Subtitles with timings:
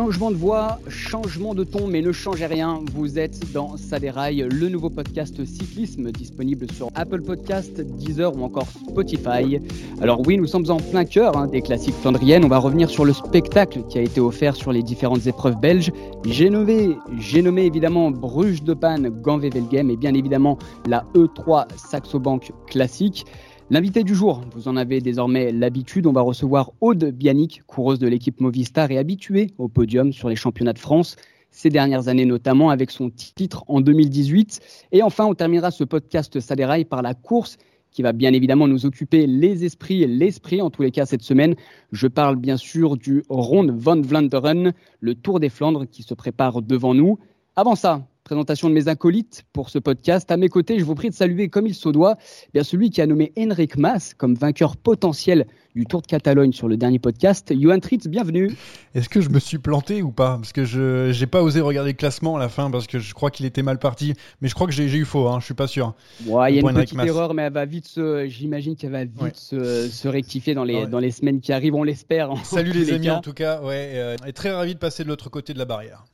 [0.00, 2.80] Changement de voix, changement de ton, mais ne changez rien.
[2.94, 8.42] Vous êtes dans Ça déraille, le nouveau podcast cyclisme disponible sur Apple Podcast, Deezer ou
[8.42, 9.60] encore Spotify.
[10.00, 12.46] Alors oui, nous sommes en plein cœur hein, des classiques flandriennes.
[12.46, 15.92] On va revenir sur le spectacle qui a été offert sur les différentes épreuves belges.
[16.24, 22.18] J'ai nommé, j'ai nommé évidemment Bruges de Panne, Ganvé-Velgem et bien évidemment la E3 Saxo
[22.18, 23.26] Bank classique.
[23.72, 28.08] L'invité du jour, vous en avez désormais l'habitude, on va recevoir Aude Bianic, coureuse de
[28.08, 31.14] l'équipe Movistar et habituée au podium sur les championnats de France
[31.52, 34.88] ces dernières années notamment avec son titre en 2018.
[34.90, 37.58] Et enfin, on terminera ce podcast Saderail par la course
[37.92, 41.54] qui va bien évidemment nous occuper les esprits, l'esprit en tous les cas cette semaine.
[41.92, 46.60] Je parle bien sûr du Ronde van Vlaanderen, le Tour des Flandres qui se prépare
[46.60, 47.20] devant nous.
[47.54, 50.30] Avant ça, présentation de mes acolytes pour ce podcast.
[50.30, 52.90] À mes côtés, je vous prie de saluer comme il se doit eh bien celui
[52.90, 57.00] qui a nommé Henrik Mas comme vainqueur potentiel du Tour de Catalogne sur le dernier
[57.00, 57.52] podcast.
[57.52, 58.52] Johan Tritz, bienvenue.
[58.94, 60.36] Est-ce que je me suis planté ou pas?
[60.36, 63.12] Parce que je n'ai pas osé regarder le classement à la fin parce que je
[63.14, 64.14] crois qu'il était mal parti.
[64.40, 65.96] Mais je crois que j'ai eu faux, hein, je suis pas sûr.
[66.20, 69.34] Il y a une petite erreur, mais elle va vite se, j'imagine qu'elle va vite
[69.34, 72.30] se, se, rectifier dans les, dans les semaines qui arrivent, on l'espère.
[72.44, 75.30] Salut les amis en tout cas, ouais, euh, et très ravi de passer de l'autre
[75.30, 76.04] côté de la barrière.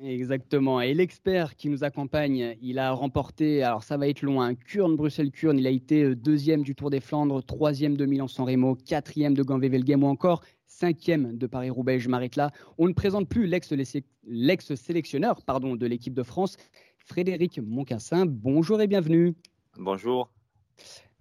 [0.00, 0.80] Exactement.
[0.80, 5.58] Et l'expert qui nous accompagne, il a remporté, alors ça va être loin, Kurn, Bruxelles-Kurn.
[5.58, 9.42] Il a été euh, deuxième du Tour des Flandres, troisième de Milan-San Remo, quatrième de
[9.42, 12.00] Ganvé-Velgem ou encore cinquième de Paris-Roubaix.
[12.00, 12.50] Je m'arrête là.
[12.76, 16.56] On ne présente plus l'ex-sélectionneur pardon, de l'équipe de France,
[16.98, 18.26] Frédéric Moncassin.
[18.26, 19.34] Bonjour et bienvenue.
[19.78, 20.30] Bonjour.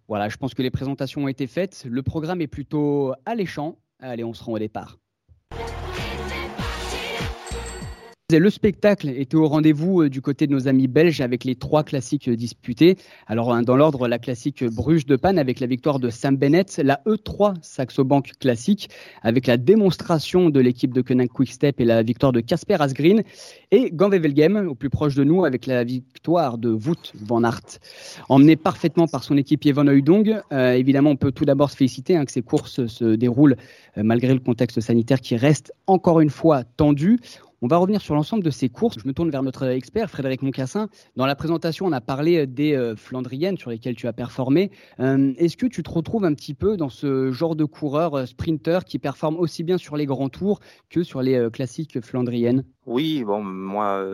[0.08, 1.86] Voilà, je pense que les présentations ont été faites.
[1.88, 3.78] Le programme est plutôt alléchant.
[4.00, 4.98] Allez, on se rend au départ.
[8.32, 11.84] Le spectacle était au rendez-vous euh, du côté de nos amis belges avec les trois
[11.84, 12.96] classiques euh, disputés.
[13.28, 17.02] Alors, dans l'ordre, la classique Bruges de Panne avec la victoire de Sam Bennett, la
[17.06, 18.90] E3 Saxo Bank classique
[19.24, 23.24] avec la démonstration de l'équipe de Koenig Quickstep et la victoire de Casper Asgreen
[23.72, 27.78] et Ganvevelgem au plus proche de nous avec la victoire de Wout van Aert.
[28.30, 32.16] Emmené parfaitement par son équipier Van Hooydonk, euh, évidemment, on peut tout d'abord se féliciter
[32.16, 33.58] hein, que ces courses se déroulent
[33.98, 37.20] malgré le contexte sanitaire qui reste encore une fois tendu.
[37.66, 38.97] On va revenir sur l'ensemble de ces courses.
[39.00, 40.90] Je me tourne vers notre expert, Frédéric Moncassin.
[41.16, 44.69] Dans la présentation, on a parlé des euh, Flandriennes sur lesquelles tu as performé.
[45.00, 48.25] Euh, est-ce que tu te retrouves un petit peu dans ce genre de coureur euh,
[48.25, 50.59] sprinter qui performe aussi bien sur les grands tours
[50.90, 52.66] que sur les classiques flandriennes?
[52.85, 54.06] Oui, bon, moi,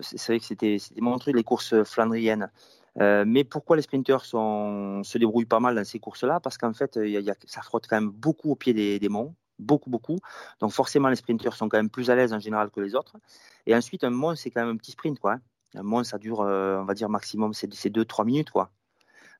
[0.00, 2.50] c'est vrai que c'était mon truc, les courses flandriennes.
[2.98, 6.40] mais pourquoi les sprinters se débrouillent pas mal dans ces courses-là?
[6.40, 6.98] Parce qu'en fait,
[7.44, 10.18] ça frotte quand même beaucoup au pied des, des monts beaucoup, beaucoup.
[10.60, 13.16] Donc forcément, les sprinteurs sont quand même plus à l'aise en général que les autres.
[13.66, 15.18] Et ensuite, un mont, c'est quand même un petit sprint.
[15.18, 15.34] Quoi.
[15.34, 15.40] Hein.
[15.74, 18.50] Un mont, ça dure, euh, on va dire, maximum, c'est 2-3 minutes.
[18.50, 18.70] Quoi.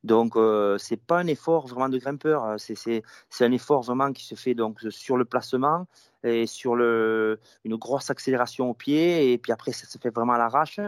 [0.04, 2.44] Donc, euh, c'est pas un effort vraiment de grimpeur.
[2.44, 3.02] Euh, c'est
[3.40, 5.86] un effort vraiment qui se fait donc sur le placement
[6.22, 9.32] et sur le, une grosse accélération au pied.
[9.32, 10.78] Et puis après, ça se fait vraiment à l'arrache.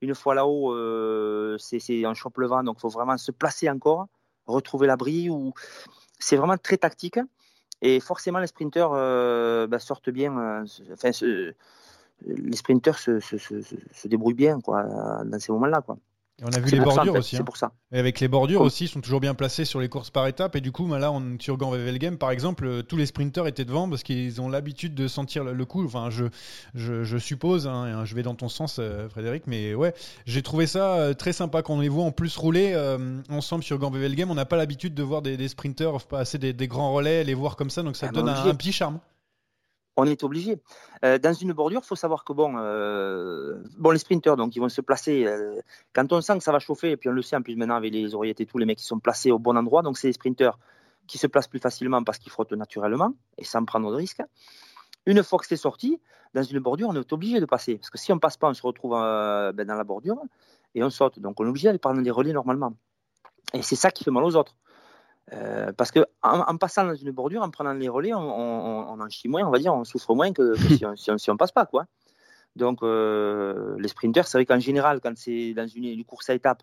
[0.00, 2.64] Une fois là-haut, euh, c'est on chope le vent.
[2.64, 4.08] Donc, il faut vraiment se placer encore,
[4.46, 5.30] retrouver l'abri.
[5.30, 5.52] Ou...
[6.18, 7.20] C'est vraiment très tactique.
[7.86, 10.34] Et forcément, les sprinteurs euh, bah, sortent bien.
[10.38, 10.64] Euh,
[10.94, 11.10] enfin,
[12.26, 14.84] les sprinteurs se, débrouillent bien quoi,
[15.22, 15.84] dans ces moments-là.
[16.42, 17.36] On a vu les bordures aussi.
[17.36, 17.44] Hein.
[17.44, 17.72] pour ça.
[17.92, 20.56] Et avec les bordures aussi, ils sont toujours bien placés sur les courses par étapes.
[20.56, 23.46] Et du coup, bah là, on, sur Gant Game, par exemple, euh, tous les sprinteurs
[23.46, 25.84] étaient devant parce qu'ils ont l'habitude de sentir le, coup.
[25.84, 26.24] Enfin, je,
[26.74, 29.94] je, suppose, hein, je vais dans ton sens, euh, Frédéric, mais ouais,
[30.26, 32.74] j'ai trouvé ça euh, très sympa quand on les voit en plus rouler
[33.28, 34.30] ensemble sur Gant Game.
[34.30, 37.34] On n'a pas l'habitude de voir des, des sprinteurs passer des, des, grands relais, les
[37.34, 38.98] voir comme ça, donc ça ah, donne un, un petit charme
[39.96, 40.60] on est obligé.
[41.04, 44.60] Euh, dans une bordure, il faut savoir que bon, euh, bon, les sprinteurs, donc ils
[44.60, 45.26] vont se placer.
[45.26, 45.60] Euh,
[45.92, 47.76] quand on sent que ça va chauffer, et puis on le sait en plus maintenant
[47.76, 50.08] avec les oreillettes et tout, les mecs qui sont placés au bon endroit, donc c'est
[50.08, 50.58] les sprinteurs
[51.06, 54.22] qui se placent plus facilement parce qu'ils frottent naturellement et sans prendre de risques.
[55.06, 56.00] Une fois que c'est sorti,
[56.32, 57.76] dans une bordure, on est obligé de passer.
[57.76, 60.18] Parce que si on passe pas, on se retrouve ben, dans la bordure
[60.74, 61.20] et on saute.
[61.20, 62.74] Donc on est obligé d'aller prendre des relais normalement.
[63.52, 64.56] Et c'est ça qui fait mal aux autres.
[65.32, 68.20] Euh, parce que en, passant dans une bordure, en prenant les relais, on,
[69.00, 70.54] en chie moins, on va dire, on souffre moins que,
[70.96, 71.86] si, on, si, passe pas, quoi.
[72.56, 76.62] Donc euh, les sprinters, c'est vrai qu'en général, quand c'est dans une, course à étapes,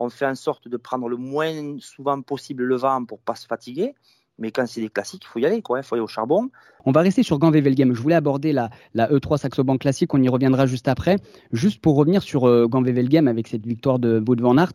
[0.00, 3.46] on fait en sorte de prendre le moins souvent possible le vent pour pas se
[3.46, 3.94] fatiguer.
[4.40, 5.80] Mais quand c'est des classiques, il faut y aller, quoi.
[5.80, 6.48] Il faut aller au charbon.
[6.84, 7.92] On va rester sur Gant Game.
[7.92, 10.14] Je voulais aborder la, la E3 Saxo Bank classique.
[10.14, 11.16] On y reviendra juste après.
[11.50, 14.74] Juste pour revenir sur euh, Game avec cette victoire de Wout van Aert.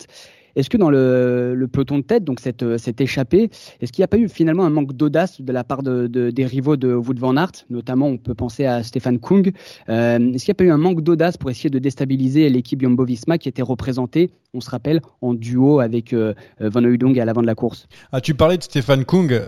[0.55, 3.49] Est-ce que dans le, peloton de tête, donc cette, euh, cette échappée,
[3.81, 6.45] est-ce qu'il n'y a pas eu finalement un manque d'audace de la part de, des
[6.45, 9.51] rivaux de Wood van Aert Notamment, on peut penser à Stéphane Kung.
[9.89, 12.81] Euh, est-ce qu'il n'y a pas eu un manque d'audace pour essayer de déstabiliser l'équipe
[12.81, 17.41] Jumbo-Visma qui était représentée, on se rappelle, en duo avec euh, Van Hooydonk à l'avant
[17.41, 17.87] de la course?
[18.11, 19.41] Ah, Tu parlais de Stéphane Kung.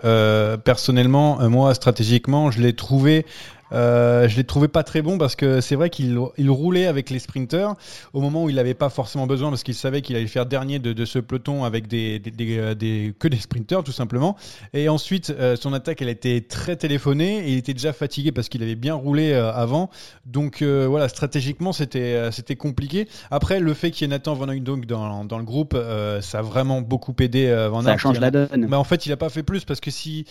[0.63, 3.25] personnellement, moi, stratégiquement, je l'ai trouvé
[3.71, 7.09] euh, je l'ai trouvé pas très bon parce que c'est vrai qu'il il roulait avec
[7.09, 7.73] les sprinters
[8.13, 10.79] au moment où il n'avait pas forcément besoin parce qu'il savait qu'il allait faire dernier
[10.79, 14.35] de, de, ce peloton avec des, des, des, euh, des, que des sprinters tout simplement.
[14.73, 18.49] Et ensuite, euh, son attaque elle était très téléphonée et il était déjà fatigué parce
[18.49, 19.89] qu'il avait bien roulé avant.
[20.25, 23.07] Donc voilà, stratégiquement c'était c'était compliqué.
[23.31, 25.77] Après, le fait qu'il y ait Nathan Van dans, dans le groupe,
[26.21, 28.67] ça a vraiment beaucoup aidé Van Ça change la donne.
[28.69, 30.25] Mais en fait, il a pas fait plus parce que si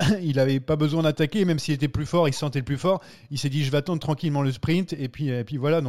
[0.22, 2.78] il n'avait pas besoin d'attaquer, même s'il était plus fort, il se sentait le plus
[2.78, 3.02] fort.
[3.30, 5.80] Il s'est dit, je vais attendre tranquillement le sprint, et puis, voilà.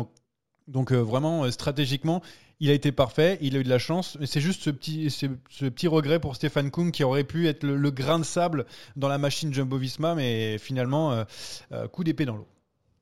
[0.68, 2.22] Donc, euh, vraiment, euh, stratégiquement,
[2.60, 4.18] il a été parfait, il a eu de la chance.
[4.26, 8.26] C'est juste ce petit, regret pour Stéphane Kuhn qui aurait pu être le, grain de
[8.26, 8.66] sable
[8.96, 11.26] dans la machine Jumbo-Visma, mais finalement,
[11.72, 12.48] euh, coup d'épée dans l'eau.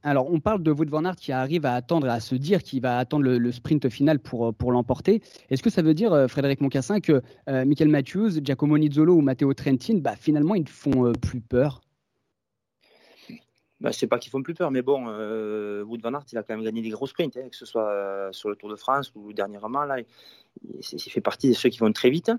[0.05, 2.79] Alors, on parle de Wout van Aert qui arrive à attendre, à se dire qu'il
[2.79, 5.19] va attendre le, sprint final pour, pour l'emporter.
[5.49, 9.21] Est-ce que ça veut dire, euh, Frédéric Moncassin, que euh, Michael Matthews, Giacomo Nizzolo ou
[9.21, 11.81] Matteo Trentin, bah, finalement, ils ne font euh, plus peur?
[13.81, 15.05] Bah, sais pas qu'ils font plus peur, mais bon,
[15.85, 18.29] Wout van Aert, il a quand même gagné des gros sprints, hein, que ce soit
[18.31, 19.85] sur le Tour de France ou dernièrement.
[19.85, 22.31] Là, il, fait partie de ceux qui vont très vite.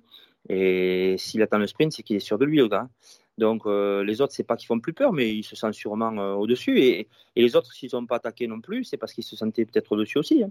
[0.49, 2.89] Et s'il attend le sprint, c'est qu'il est sûr de lui, le gars.
[3.39, 6.17] Donc euh, les autres, c'est pas qu'ils font plus peur, mais ils se sentent sûrement
[6.19, 6.81] euh, au-dessus.
[6.81, 9.93] Et, les autres, s'ils n'ont pas attaqué non plus, c'est parce qu'ils se sentaient peut-être
[9.93, 10.43] au-dessus aussi.
[10.43, 10.51] Hein.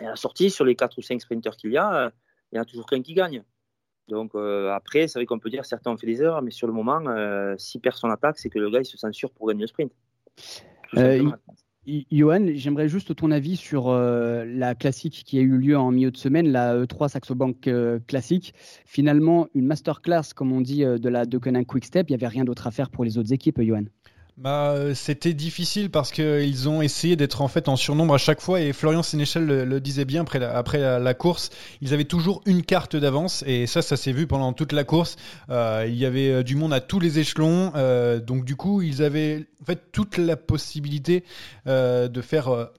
[0.00, 2.10] Et à la sortie, sur les 4 ou 5 sprinters qu'il y a, euh,
[2.52, 3.42] il y en a toujours qu'un qui gagne.
[4.08, 6.72] Donc après, c'est vrai qu'on peut dire certains ont fait des erreurs, mais sur le
[6.72, 7.00] moment,
[7.58, 9.92] si personne attaque, c'est que le gars, il se sent sûr pour gagner le sprint.
[11.86, 16.10] Johan, j'aimerais juste ton avis sur euh, la classique qui a eu lieu en milieu
[16.10, 18.52] de semaine, la E3 Saxo Bank euh, classique.
[18.84, 22.10] Finalement, une masterclass, comme on dit, euh, de la Deceuninck Quick Step.
[22.10, 23.84] Il n'y avait rien d'autre à faire pour les autres équipes, Johan.
[24.36, 28.40] Bah, euh, c'était difficile parce qu'ils ont essayé d'être en fait en surnombre à chaque
[28.40, 31.50] fois et Florian Sénéchal le, disait bien après, la, course,
[31.80, 35.16] ils avaient toujours une carte d'avance et ça, ça s'est vu pendant toute la course.
[35.50, 37.72] Euh, il y avait euh, du monde à tous les échelons,
[38.26, 41.24] donc du coup, ils avaient en fait toute la possibilité
[41.66, 42.70] de faire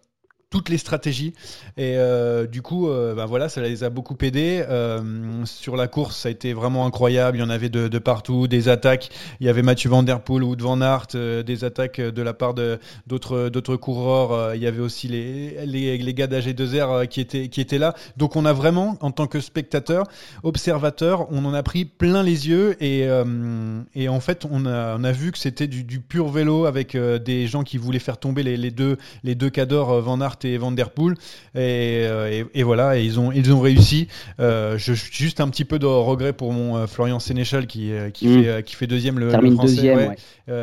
[0.52, 1.34] toutes les stratégies.
[1.78, 4.64] Et euh, du coup, euh, ben voilà, ça les a beaucoup aidés.
[4.70, 5.02] Euh,
[5.46, 7.38] sur la course, ça a été vraiment incroyable.
[7.38, 9.10] Il y en avait de, de partout, des attaques.
[9.40, 12.54] Il y avait Mathieu Van Der Poel ou Van Aert, des attaques de la part
[12.54, 14.54] de d'autres coureurs.
[14.54, 17.96] il y avait aussi les les, les gars d'AG2R qui étaient là.
[18.18, 20.06] Donc on a vraiment, en tant que spectateur,
[20.44, 25.38] observateur, on en a pris plein les yeux et en fait on a vu que
[25.38, 29.36] c'était du, pur vélo avec des gens qui voulaient faire tomber les, les deux les
[29.36, 31.16] deux cadors Van Aert et Van Der Poel.
[31.56, 34.08] Euh, et, voilà, et ils ont, ils ont réussi.
[34.40, 38.28] Euh, je juste un petit peu de regret pour mon euh, Florian Sénéchal qui, qui,
[38.28, 38.44] mm.
[38.44, 40.16] fait, qui fait deuxième le, français,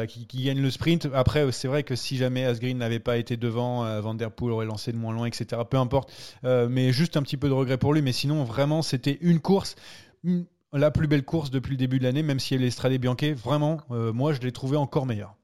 [0.09, 1.09] qui, gagne le sprint.
[1.15, 4.67] Après, c'est vrai que si jamais Asgreen n'avait pas été devant, Van Der Poel aurait
[4.67, 5.63] lancé de moins loin, etc.
[5.69, 6.13] Peu importe.
[6.43, 8.03] mais juste un petit peu de regret pour lui.
[8.03, 9.77] Mais sinon, vraiment, c'était une course
[10.75, 13.33] la plus belle course depuis le début de l'année, même si elle est Strade Bianche,
[13.43, 15.38] vraiment, moi je l'ai trouvé encore meilleure.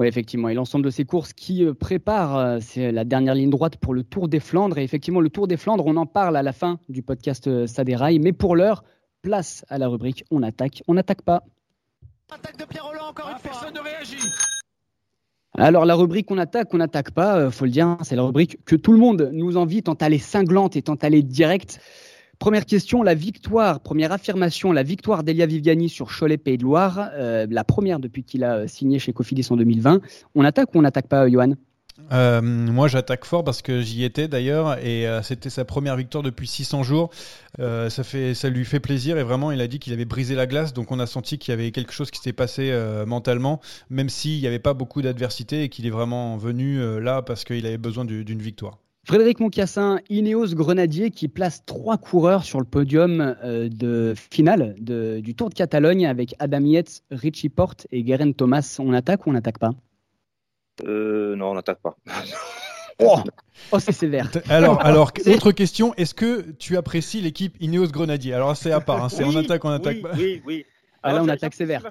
[0.00, 0.48] Oui, effectivement.
[0.48, 3.92] Et l'ensemble de ces courses qui euh, préparent, euh, c'est la dernière ligne droite pour
[3.92, 4.78] le Tour des Flandres.
[4.78, 7.66] Et effectivement, le Tour des Flandres, on en parle à la fin du podcast euh,
[7.66, 8.18] Saderail.
[8.18, 8.82] Mais pour l'heure,
[9.20, 11.42] place à la rubrique On attaque, on n'attaque pas.
[12.32, 13.50] Attaque de Pierre Roland, encore une fois.
[13.50, 14.26] Personne ne réagit.
[15.58, 18.64] Alors la rubrique on attaque, on n'attaque pas, faut le dire, hein, c'est la rubrique
[18.64, 21.80] que tout le monde nous envie tant elle est cinglante et tant elle est directe.
[22.40, 27.10] Première question, la victoire, première affirmation, la victoire d'Elia Viviani sur Cholet Pays de Loire,
[27.12, 30.00] euh, la première depuis qu'il a signé chez Cofidis en 2020.
[30.34, 31.52] On attaque ou on n'attaque pas, Johan?
[32.12, 36.24] Euh, moi, j'attaque fort parce que j'y étais d'ailleurs et euh, c'était sa première victoire
[36.24, 37.10] depuis 600 jours.
[37.58, 40.72] Ça, lui fait plaisir et vraiment, il a dit qu'il avait brisé la glace.
[40.72, 42.74] Donc, on a senti qu'il y avait quelque chose qui s'était passé
[43.06, 47.44] mentalement, même s'il n'y avait pas beaucoup d'adversité et qu'il est vraiment venu là parce
[47.44, 48.78] qu'il avait besoin d'une victoire.
[49.04, 55.48] Frédéric Moncassin, Ineos Grenadier qui place trois coureurs sur le podium de finale du Tour
[55.48, 58.76] de Catalogne avec Adam Yates, Richie Porte et Guerin Thomas.
[58.78, 59.72] On attaque ou on n'attaque pas?
[60.86, 61.96] Euh, non, on n'attaque pas.
[63.02, 63.18] oh,
[63.72, 64.30] oh c'est sévère.
[64.48, 68.34] Alors, alors autre question, est-ce que tu apprécies l'équipe Ineos Grenadier?
[68.34, 70.12] Alors c'est à part, hein, c'est en attaque, on attaque pas?
[70.14, 70.66] Oui, oui.
[71.02, 71.82] Ah, là, on attaque sévère.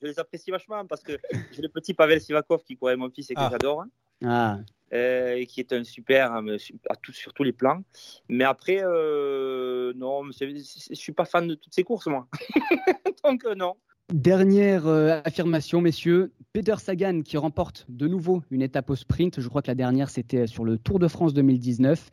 [0.00, 1.12] Je les apprécie vachement parce que
[1.52, 3.48] j'ai le petit Pavel Sivakov qui courait mon fils et que ah.
[3.50, 3.82] j'adore.
[3.82, 3.88] Hein.
[4.24, 4.58] Ah.
[4.94, 6.44] Euh, qui est un super hein,
[6.88, 7.82] à tout, sur tous les plans.
[8.28, 12.26] Mais après, euh, non, je ne suis pas fan de toutes ces courses, moi.
[13.24, 13.74] Donc, euh, non.
[14.12, 14.86] Dernière
[15.26, 16.32] affirmation, messieurs.
[16.54, 19.38] Peter Sagan qui remporte de nouveau une étape au sprint.
[19.38, 22.08] Je crois que la dernière, c'était sur le Tour de France 2019.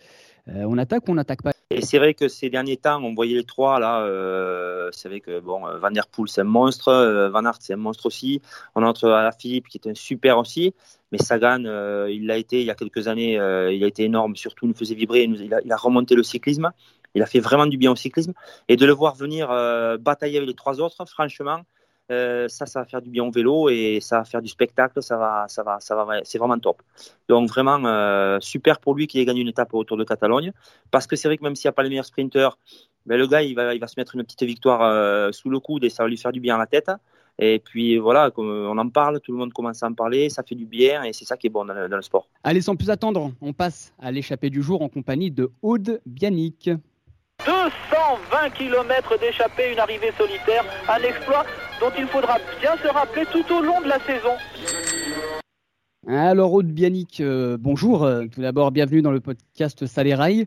[0.48, 3.16] Euh, on attaque ou on n'attaque pas Et c'est vrai que ces derniers temps, on
[3.16, 4.02] voyait les trois là.
[4.02, 7.78] Euh, c'est vrai que bon, Van Der Poel c'est un monstre, Van Aert c'est un
[7.78, 8.42] monstre aussi.
[8.76, 10.76] On entre à la Philippe qui est un super aussi.
[11.12, 11.64] Mais Sagan,
[12.08, 13.34] il l'a été il y a quelques années.
[13.34, 15.24] il a été énorme, surtout il nous faisait vibrer.
[15.24, 16.72] Il a, remonté le cyclisme.
[17.16, 18.34] Il a fait vraiment du bien au cyclisme.
[18.68, 19.48] Et de le voir venir
[20.00, 21.62] batailler avec les trois autres, franchement,
[22.12, 25.02] euh, ça, ça va faire du bien au vélo et ça va faire du spectacle.
[25.02, 26.82] Ça va, ça va, ça va, c'est vraiment top.
[27.28, 30.52] Donc vraiment euh, super pour lui qu'il ait gagné une étape autour de Catalogne,
[30.92, 32.58] parce que c'est vrai que même s'il n'y a pas les meilleurs sprinteurs,
[33.06, 35.60] ben, le gars il va, il va se mettre une petite victoire euh, sous le
[35.60, 36.92] coude et ça va lui faire du bien à la tête.
[37.38, 40.56] Et puis voilà, on en parle, tout le monde commence à en parler, ça fait
[40.56, 42.30] du bien et c'est ça qui est bon dans le, dans le sport.
[42.44, 46.70] Allez, sans plus attendre, on passe à l'échappée du jour en compagnie de Aude Bianic.
[47.46, 51.46] 220 km d'échappée, une arrivée solitaire, un exploit
[51.80, 54.36] dont il faudra bien se rappeler tout au long de la saison.
[56.08, 58.04] Alors Aude Bianic, euh, bonjour.
[58.04, 60.46] Euh, tout d'abord, bienvenue dans le podcast Salérail.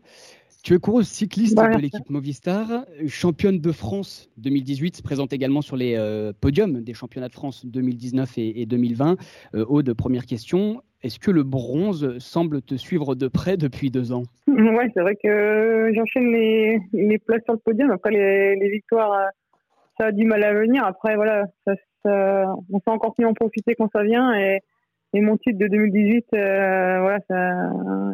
[0.63, 5.95] Tu es coureuse cycliste de l'équipe Movistar, championne de France 2018, présente également sur les
[5.95, 9.15] euh, podiums des championnats de France 2019 et, 2020.
[9.53, 10.81] Aude, première question.
[11.01, 14.23] Est-ce que le bronze semble te suivre de près depuis deux ans?
[14.47, 17.89] Oui, c'est vrai que j'enchaîne les, les, places sur le podium.
[17.91, 19.25] Après, les, les, victoires, euh,
[19.99, 20.83] ça a du mal à venir.
[20.85, 21.73] Après, voilà, ça,
[22.05, 24.33] on s'est encore mieux en profiter quand ça vient.
[24.33, 24.59] Et,
[25.13, 27.17] mon titre de 2018, euh, voilà,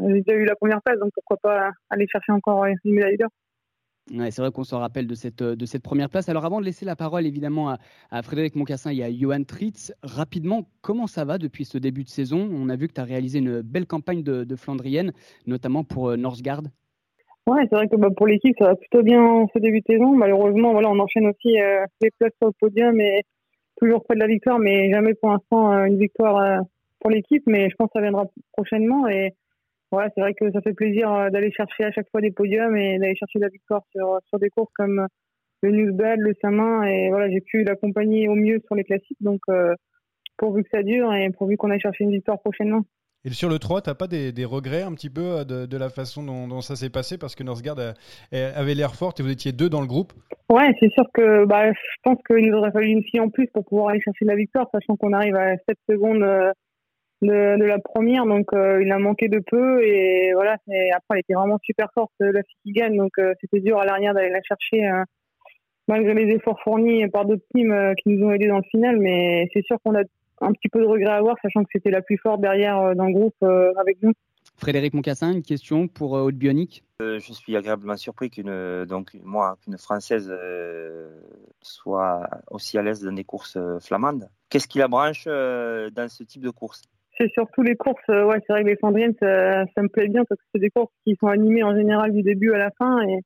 [0.07, 3.29] j'ai déjà eu la première place, donc pourquoi pas aller chercher encore une médaille d'or
[4.07, 6.29] c'est vrai qu'on s'en rappelle de cette, de cette première place.
[6.29, 7.75] Alors avant de laisser la parole évidemment
[8.11, 12.09] à, Frédéric Moncassin et à Johan Tritz, rapidement, comment ça va depuis ce début de
[12.09, 12.49] saison?
[12.51, 15.11] On a vu que tu as réalisé une belle campagne de, Flandrienne,
[15.47, 16.61] notamment pour euh, Northgard.
[17.47, 20.11] Ouais, c'est vrai que bah, pour l'équipe, ça va plutôt bien ce début de saison.
[20.15, 23.21] Malheureusement, voilà, on enchaîne aussi euh, les places sur le podium et
[23.77, 26.61] toujours près de la victoire, mais jamais pour l'instant euh, une victoire
[26.99, 27.43] pour l'équipe.
[27.47, 29.33] Mais je pense que ça viendra prochainement et
[29.91, 32.75] ouais, c'est vrai que ça fait plaisir euh, d'aller chercher à chaque fois des podiums
[32.75, 35.07] et d'aller chercher la victoire sur, sur des courses comme
[35.61, 36.83] le Newsbad, le Samin.
[36.83, 39.21] Et voilà, j'ai pu l'accompagner au mieux sur les classiques.
[39.21, 39.73] Donc, euh,
[40.37, 42.81] pourvu que ça dure et pourvu qu'on aille chercher une victoire prochainement.
[43.25, 45.89] Et sur le 3, tu n'as pas des, regrets un petit peu euh, de, la
[45.89, 47.17] façon dont, ça s'est passé?
[47.17, 47.77] Parce que Northgard
[48.31, 50.13] avait l'air forte et vous étiez deux dans le groupe.
[50.49, 53.47] Ouais, c'est sûr que bah, je pense qu'il nous aurait fallu une fille en plus
[53.47, 56.53] pour pouvoir aller chercher la victoire, sachant qu'on arrive à 7 secondes
[57.21, 60.57] de, la première, donc euh, il a manqué de peu et voilà.
[60.71, 63.79] Et après, elle était vraiment super forte la fille qui gagne, donc euh, c'était dur
[63.79, 65.03] à l'arrière d'aller la chercher euh,
[65.87, 68.97] malgré les efforts fournis par d'autres teams qui nous ont aidés dans le final.
[68.97, 70.03] Mais c'est sûr qu'on a
[70.41, 73.05] un petit peu de regret à avoir, sachant que c'était la plus forte derrière dans
[73.05, 73.43] le groupe
[73.77, 74.13] avec nous.
[74.57, 76.83] Frédéric Moncassin, une question pour Haute Bionique.
[76.99, 80.33] je suis agréablement surpris qu'une donc moi qu'une française
[81.61, 84.29] soit aussi à l'aise dans des courses flamandes.
[84.49, 86.83] Qu'est-ce qui la branche dans ce type de course?
[87.17, 90.09] C'est surtout les courses, euh, ouais, c'est vrai que les Flandriennes, ça, ça, me plaît
[90.09, 92.71] bien parce que c'est des courses qui sont animées en général du début à la
[92.71, 93.21] fin et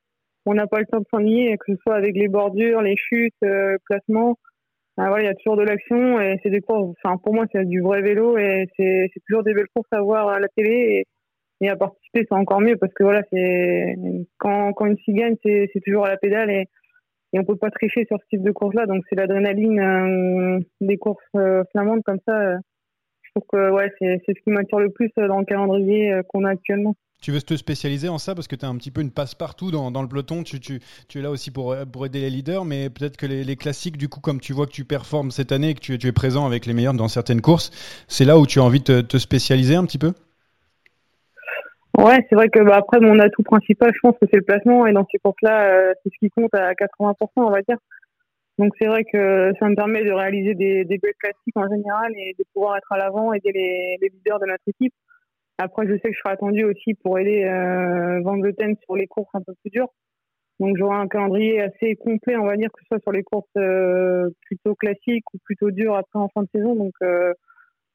[0.45, 3.33] on n'a pas le temps de s'ennuyer, que ce soit avec les bordures, les chutes,
[3.43, 3.77] euh,
[5.07, 7.65] voilà, il y a toujours de l'action et c'est des courses, enfin, pour moi, c'est
[7.65, 11.05] du vrai vélo et c'est toujours des belles courses à voir à la télé
[11.61, 13.95] et, à participer, c'est encore mieux parce que voilà, c'est
[14.37, 16.65] quand, quand une fille gagne, c'est toujours à la pédale et,
[17.33, 18.87] on peut pas tricher sur ce type de course-là.
[18.87, 22.57] Donc c'est l'adrénaline euh, des courses euh, flamandes comme ça
[23.29, 26.21] je trouve que ouais, c'est ce qui m'attire le plus euh, dans le calendrier euh,
[26.27, 26.95] qu'on a actuellement.
[27.21, 29.71] Tu veux te spécialiser en ça parce que tu as un petit peu une passe-partout
[29.71, 30.43] dans, dans, le peloton.
[30.43, 33.55] Tu, tu, tu, es là aussi pour, pour aider les leaders, mais peut-être que les,
[33.57, 36.07] classiques, du coup, comme tu vois que tu performes cette année et que tu, tu
[36.07, 37.71] es présent avec les meilleurs dans certaines courses,
[38.07, 40.13] c'est là où tu as envie de te, spécialiser un petit peu?
[41.97, 44.87] Ouais, c'est vrai que bah, après, mon atout principal, je pense que c'est le placement.
[44.87, 47.77] Et dans ces courses-là, euh, c'est ce qui compte à 80%, on va dire.
[48.59, 52.35] Donc c'est vrai que ça me permet de réaliser des, des classiques en général et
[52.37, 54.93] de pouvoir être à l'avant, aider les, les leaders de notre équipe.
[55.61, 59.07] Après, je sais que je serai attendu aussi pour aider euh, Van Vleuten sur les
[59.07, 59.93] courses un peu plus dures.
[60.61, 63.45] Donc, j'aurai un calendrier assez complet, on va dire, que ce soit sur les courses
[63.57, 66.75] euh, plutôt classiques ou plutôt dures après en fin de saison.
[66.75, 67.33] Donc, euh,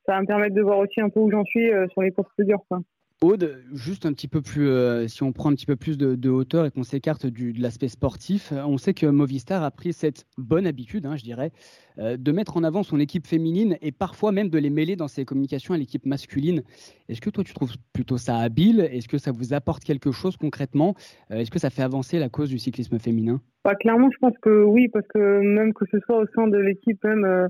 [0.06, 2.10] ça va me permettre de voir aussi un peu où j'en suis euh, sur les
[2.10, 2.64] courses plus dures.
[2.68, 2.80] Quoi.
[3.22, 6.28] Aude, juste un petit peu plus, euh, si on prend un petit peu plus de,
[6.28, 10.26] hauteur et qu'on s'écarte de l'aspect sportif, euh, on sait que Movistar a pris cette
[10.36, 11.52] bonne habitude, hein, je dirais,
[11.98, 15.08] euh, de mettre en avant son équipe féminine et parfois même de les mêler dans
[15.08, 16.62] ses communications à l'équipe masculine.
[17.08, 18.80] Est-ce que toi tu trouves plutôt ça habile?
[18.80, 20.94] Est-ce que ça vous apporte quelque chose concrètement?
[21.30, 23.40] Est-ce que ça fait avancer la cause du cyclisme féminin?
[23.64, 26.58] Bah, Clairement, je pense que oui, parce que même que ce soit au sein de
[26.58, 27.48] l'équipe, même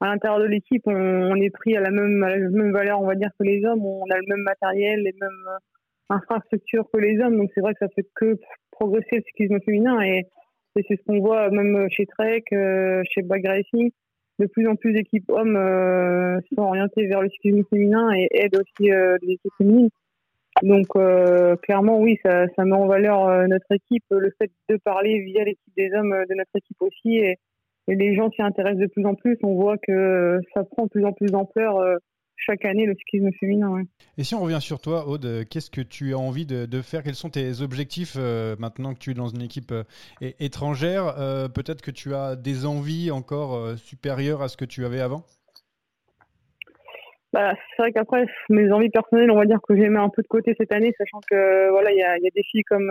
[0.00, 3.00] à l'intérieur de l'équipe, on, on, est pris à la, même, à la même valeur,
[3.00, 3.84] on va dire, que les hommes.
[3.84, 7.36] On a le même matériel, les mêmes euh, infrastructures que les hommes.
[7.36, 8.36] Donc c'est vrai que ça fait que
[8.70, 10.00] progresser le cyclisme féminin.
[10.02, 10.26] Et,
[10.76, 13.90] et c'est ce qu'on voit même chez Trek, euh, chez Bag Racing.
[14.38, 18.60] De plus en plus d'équipes hommes euh, sont orientées vers le cyclisme féminin et aident
[18.60, 19.88] aussi euh, les équipes féminines.
[20.62, 24.76] Donc euh, clairement, oui, ça, ça met en valeur euh, notre équipe, le fait de
[24.76, 27.16] parler via l'équipe des hommes de notre équipe aussi.
[27.16, 27.36] Et,
[27.88, 29.36] et les gens s'y intéressent de plus en plus.
[29.42, 31.96] On voit que ça prend de plus en plus d'ampleur euh,
[32.38, 33.70] chaque année le cyclisme féminin.
[33.70, 33.82] Ouais.
[34.16, 37.02] Et si on revient sur toi, Aude, qu'est-ce que tu as envie de, de faire?
[37.02, 39.84] Quels sont tes objectifs euh, maintenant que tu es dans une équipe euh,
[40.20, 41.18] étrangère?
[41.18, 45.00] Euh, Peut-être que tu as des envies encore euh, supérieures à ce que tu avais
[45.00, 45.24] avant?
[47.32, 50.22] Bah, c'est vrai qu'après mes envies personnelles, on va dire que j'ai mis un peu
[50.22, 52.90] de côté cette année, sachant que voilà, il y a, y a, des filles comme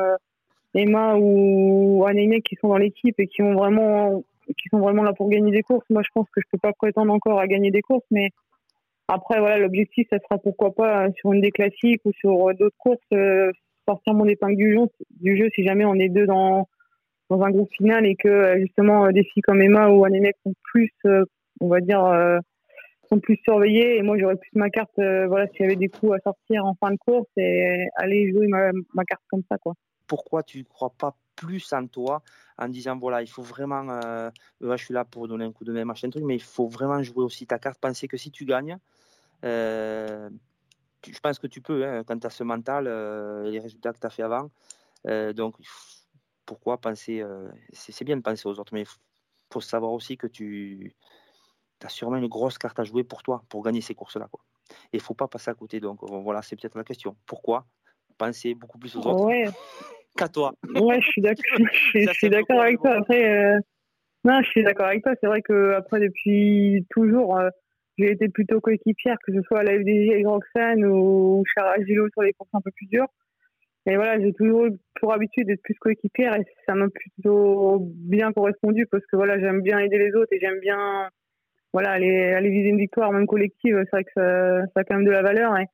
[0.75, 4.24] Emma ou Année qui sont dans l'équipe et qui ont vraiment
[4.56, 5.86] qui sont vraiment là pour gagner des courses.
[5.89, 8.30] Moi, je pense que je peux pas prétendre encore à gagner des courses, mais
[9.08, 12.98] après, voilà, l'objectif, ça sera pourquoi pas sur une des classiques ou sur d'autres courses,
[13.13, 13.51] euh,
[13.88, 14.58] sortir mon épingle
[15.12, 16.68] du jeu, si jamais on est deux dans,
[17.30, 20.92] dans un groupe final et que justement des filles comme Emma ou Annette sont plus,
[21.06, 21.25] euh,
[21.60, 22.39] on va dire, euh,
[23.10, 25.89] sont plus surveillées et moi j'aurais plus ma carte, euh, voilà, s'il y avait des
[25.89, 29.58] coups à sortir en fin de course et aller jouer ma, ma carte comme ça,
[29.58, 29.74] quoi.
[30.08, 32.22] Pourquoi tu ne crois pas plus en toi
[32.58, 34.29] en disant voilà, il faut vraiment, euh,
[34.60, 37.01] je suis là pour donner un coup de main, machin truc, mais il faut vraiment
[37.01, 37.80] jouer aussi ta carte.
[37.80, 38.78] Penser que si tu gagnes,
[39.45, 40.30] euh,
[41.08, 44.00] je pense que tu peux, hein, quand tu as ce mental euh, les résultats que
[44.00, 44.50] tu as fait avant.
[45.06, 45.56] Euh, donc,
[46.45, 47.23] pourquoi penser
[47.71, 48.88] C'est bien de penser aux autres, mais il
[49.54, 50.95] faut, savoir aussi que tu
[51.84, 54.28] as sûrement une grosse carte à jouer pour toi, pour gagner ces courses-là.
[54.91, 55.80] Et il ne faut pas passer à côté.
[55.80, 57.15] Donc, voilà, c'est peut-être la question.
[57.26, 57.65] Pourquoi
[58.17, 59.54] penser beaucoup plus aux autres?
[60.17, 60.53] Qu'à toi.
[60.75, 61.58] Ouais, je suis d'accord.
[61.93, 62.95] je suis d'accord avec toi.
[62.97, 63.60] Après, euh...
[64.23, 65.13] non, je suis d'accord avec toi.
[65.21, 67.49] C'est vrai que après depuis toujours, euh,
[67.97, 72.08] j'ai été plutôt coéquipière, que ce soit à la FDJ avec Roxane ou chez Agilo
[72.10, 73.08] sur les courses un peu plus dures.
[73.86, 78.34] Et voilà, j'ai toujours eu pour habitude d'être plus coéquipière et ça m'a plutôt bien
[78.34, 81.08] correspondu parce que voilà, j'aime bien aider les autres et j'aime bien
[81.71, 83.82] voilà aller, aller viser une victoire même collective.
[83.86, 85.58] C'est vrai que ça, ça a quand même de la valeur.
[85.58, 85.65] Et,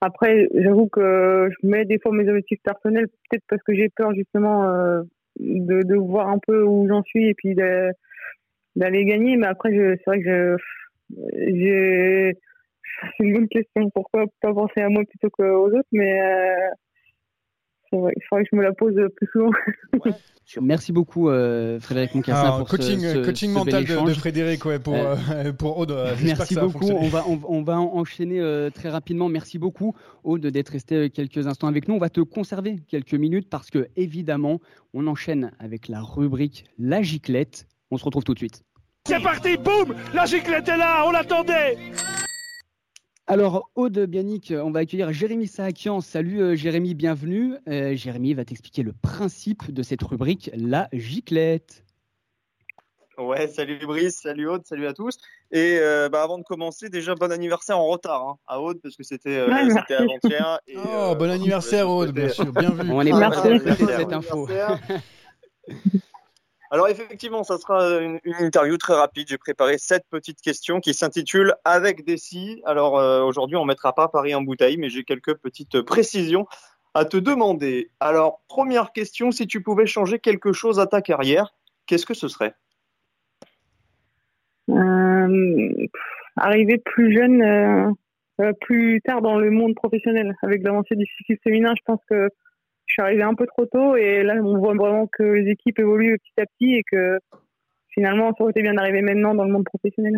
[0.00, 4.14] après, j'avoue que je mets des fois mes objectifs personnels, peut-être parce que j'ai peur
[4.14, 5.02] justement euh,
[5.38, 9.36] de, de, voir un peu où j'en suis et puis d'aller gagner.
[9.36, 10.56] Mais après, c'est vrai que
[11.10, 12.34] j'ai.
[13.18, 13.90] C'est une bonne question.
[13.90, 15.88] Pourquoi pas penser à moi plutôt qu'aux autres?
[15.92, 16.70] Mais euh,
[18.16, 19.50] il faudrait que je me la pose plus souvent.
[20.04, 20.12] Ouais.
[20.60, 24.08] Merci beaucoup euh, Frédéric Moncassin Alors, pour coaching, ce, ce, coaching ce mental bel de,
[24.08, 25.96] de, Frédéric ouais, pour, euh, pour Aude.
[26.22, 26.88] Merci beaucoup.
[26.88, 29.28] On va, on, on, va enchaîner euh, très rapidement.
[29.28, 31.94] Merci beaucoup Aude d'être resté quelques instants avec nous.
[31.94, 34.60] On va te conserver quelques minutes parce que évidemment,
[34.94, 37.66] on enchaîne avec la rubrique La giclette.
[37.90, 38.62] On se retrouve tout de suite.
[39.06, 41.76] C'est parti, boum La giclette est là, on l'attendait
[43.28, 46.00] alors, Aude Bianic, on va accueillir Jérémy Saakian.
[46.00, 47.54] Salut euh, Jérémy, bienvenue.
[47.68, 51.82] Euh, Jérémy va t'expliquer le principe de cette rubrique, la giclette.
[53.18, 55.16] Ouais, salut Brice, salut Aude, salut à tous.
[55.50, 58.94] Et euh, bah, avant de commencer, déjà bon anniversaire en retard hein, à Aude parce
[58.94, 60.60] que c'était euh, ouais, avant-hier.
[60.76, 62.90] Oh, bon anniversaire Aude, bien sûr, bien vu.
[62.92, 64.48] On est parti pour cette info.
[66.70, 69.28] Alors effectivement, ça sera une, interview très rapide.
[69.28, 72.62] J'ai préparé sept petites questions qui s'intitulent Avec des si.
[72.64, 76.46] Alors euh, aujourd'hui, on mettra pas Paris en bouteille, mais j'ai quelques petites précisions
[76.94, 77.90] à te demander.
[78.00, 81.54] Alors première question, si tu pouvais changer quelque chose à ta carrière,
[81.86, 82.54] qu'est-ce que ce serait?
[84.70, 85.86] Euh,
[86.36, 87.42] Arriver plus jeune
[88.40, 90.36] euh, plus tard dans le monde professionnel.
[90.42, 92.28] Avec l'avancée du cyclisme féminin, je pense que
[92.96, 96.18] suis arrivée un peu trop tôt et là, on voit vraiment que les équipes évoluent
[96.18, 97.18] petit à petit et que
[97.88, 100.14] finalement, ça aurait été bien d'arriver maintenant dans le monde professionnel.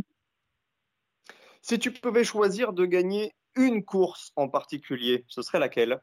[1.60, 6.00] Si tu pouvais choisir de gagner une course en particulier, ce serait laquelle?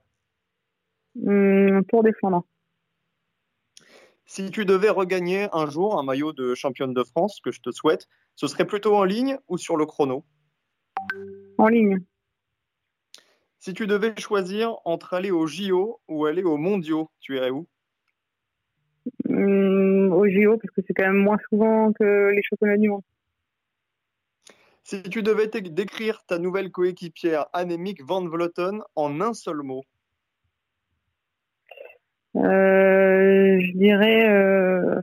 [1.25, 2.45] Hum, Tour des Flandres.
[4.25, 7.71] Si tu devais regagner un jour un maillot de championne de France, que je te
[7.71, 10.25] souhaite, ce serait plutôt en ligne ou sur le chrono?
[11.57, 11.99] En ligne.
[13.65, 17.65] Si tu devais choisir entre aller au JO ou aller aux mondiaux, tu irais où?
[19.28, 23.01] Hum, Au JO, parce que c'est quand même moins souvent que les championnats du monde.
[24.84, 29.82] Si tu devais décrire ta nouvelle coéquipière Annemiek van Vleuten en un seul mot?
[32.36, 34.30] Euh, Je dirais.
[34.30, 35.01] Euh...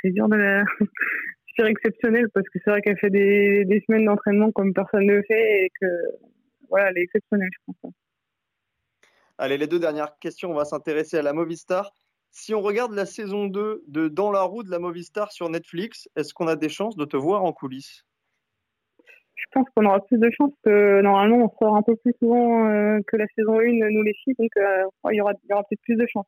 [0.00, 0.64] c'est dur de la.
[0.80, 5.04] je dirais exceptionnelle parce que c'est vrai qu'elle fait des, des semaines d'entraînement comme personne
[5.04, 5.86] ne le fait et que.
[6.68, 7.92] Voilà, elle est exceptionnelle, je pense.
[9.38, 11.92] Allez, les deux dernières questions, on va s'intéresser à la Movistar.
[12.30, 16.08] Si on regarde la saison 2 de Dans la roue de la Movistar sur Netflix,
[16.16, 18.04] est-ce qu'on a des chances de te voir en coulisses?
[19.36, 22.68] Je pense qu'on aura plus de chance que normalement on sort un peu plus souvent
[22.68, 25.96] euh, que la saison 1, nous les filles, donc euh, il y aura, peut-être plus
[25.96, 26.26] de chance.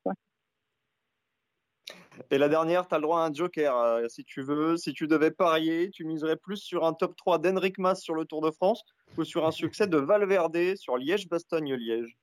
[2.30, 4.76] Et la dernière, tu as le droit à un joker euh, si tu veux.
[4.76, 8.24] Si tu devais parier, tu miserais plus sur un top 3 d'Henrik Mas sur le
[8.24, 8.84] Tour de France
[9.16, 12.16] ou sur un succès de Valverde sur Liège-Bastogne-Liège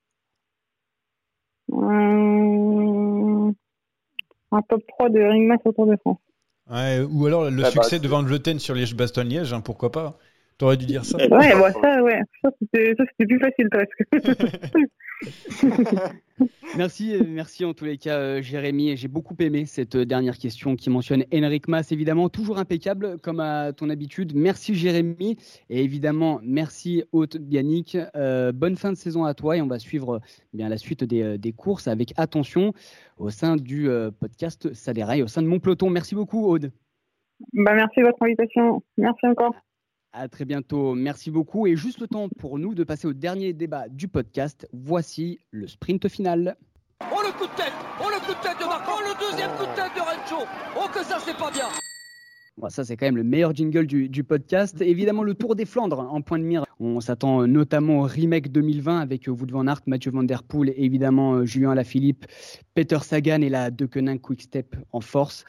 [4.52, 6.20] Un top 3 de Henrik Mas au Tour de France.
[6.70, 10.18] ou alors le ah bah, succès de Van Vleuten sur Liège-Bastogne-Liège, hein, pourquoi pas
[10.58, 11.18] T'aurais dû dire ça.
[11.18, 12.22] Ouais, bah, ça, ouais.
[12.42, 14.04] Ça, c'était plus facile presque.
[16.78, 18.96] merci, euh, merci en tous les cas, euh, Jérémy.
[18.98, 23.40] J'ai beaucoup aimé cette euh, dernière question qui mentionne Henrik Mas, évidemment, toujours impeccable comme
[23.40, 24.34] à ton habitude.
[24.36, 25.38] Merci, Jérémy.
[25.70, 27.98] Et évidemment, merci, Haute Bianic.
[28.54, 30.22] bonne fin de saison à toi et on va suivre
[30.54, 32.74] eh bien la suite des, des, courses avec attention
[33.18, 33.88] au sein du
[34.20, 35.90] podcast Saderail, au sein de mon peloton.
[35.90, 36.72] Merci beaucoup, Aude.
[37.54, 38.84] Bah, merci de votre invitation.
[38.98, 39.54] Merci encore.
[40.16, 40.94] À très bientôt.
[40.94, 41.66] Merci beaucoup.
[41.66, 44.68] Et juste le temps pour nous de passer au dernier débat du podcast.
[44.72, 46.56] Voici le sprint final.
[47.12, 49.50] Oh le coup de tête Oh le coup de tête de Marco Oh le deuxième
[49.58, 50.46] coup de tête de Rencho
[50.78, 51.68] Oh que ça c'est pas bien
[52.70, 54.80] ça, c'est quand même le meilleur jingle du, podcast.
[54.80, 56.66] Évidemment, le Tour des Flandres en point de mire.
[56.80, 60.86] On s'attend notamment au remake 2020 avec Wout van Aert, Mathieu Van Der Poel et
[60.86, 62.26] évidemment Julien Alaphilippe,
[62.76, 65.46] Peter Sagan et la Deceuninck Quick Step en force.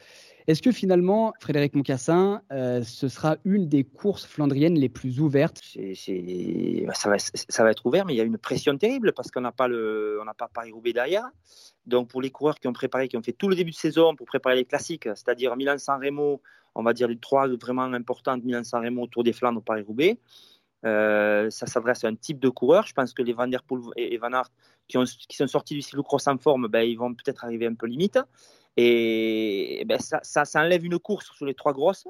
[0.47, 5.61] Est-ce que finalement, Frédéric Moncassin, euh, ce sera une des courses flandriennes les plus ouvertes?
[5.75, 9.51] Bah, ça, va, être ouvert, mais il y a une pression terrible parce qu'on n'a
[9.51, 11.27] pas, le, pas Paris-Roubaix derrière.
[11.87, 14.15] Donc pour les coureurs qui ont préparé, qui ont fait tout le début de saison
[14.15, 16.41] pour préparer les classiques, c'est-à-dire Milan-San Remo,
[16.75, 20.19] on va dire les trois vraiment importantes, Milan-San Remo, Tour des Flandres, Paris-Roubaix.
[20.85, 22.85] Euh, ça s'adresse à un type de coureur.
[22.85, 24.51] Je pense que les Van Der Poel et Van Aert
[24.87, 27.87] qui, ont, sont sortis du cyclocross en forme, ben, ils vont peut-être arriver un peu
[27.87, 28.19] limite.
[28.77, 32.07] Et, ben, ça, ça, enlève une course sur les trois grosses.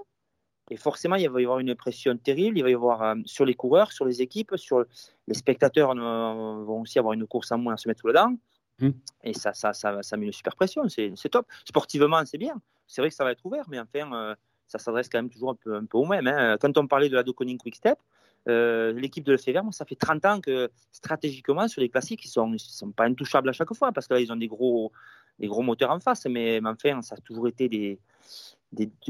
[0.72, 2.58] Et forcément, il va y avoir une pression terrible.
[2.58, 4.84] Il va y avoir euh, sur les coureurs, sur les équipes, sur
[5.28, 8.14] les spectateurs euh, vont aussi avoir une course en moins à se mettre sous le
[8.14, 8.36] dent.
[8.80, 8.90] Mmh.
[9.24, 10.88] Et ça, ça, ça, ça, met une super pression.
[10.90, 11.48] C'est top.
[11.66, 12.60] Sportivement, c'est bien.
[12.88, 14.36] C'est vrai que ça va être ouvert, mais enfin, euh,
[14.68, 16.28] ça s'adresse quand même toujours un peu, un peu au même.
[16.28, 16.58] Hein.
[16.60, 18.00] Quand on parlait de la Doconing Quick Step,
[18.46, 22.58] l'équipe de Lefebvre, ça fait 30 ans que stratégiquement, sur les classiques, ils ne sont,
[22.58, 24.92] sont, pas intouchables à chaque fois parce que là, ils ont des gros,
[25.40, 28.00] des gros moteurs en face, mais, enfin, ça a toujours été des,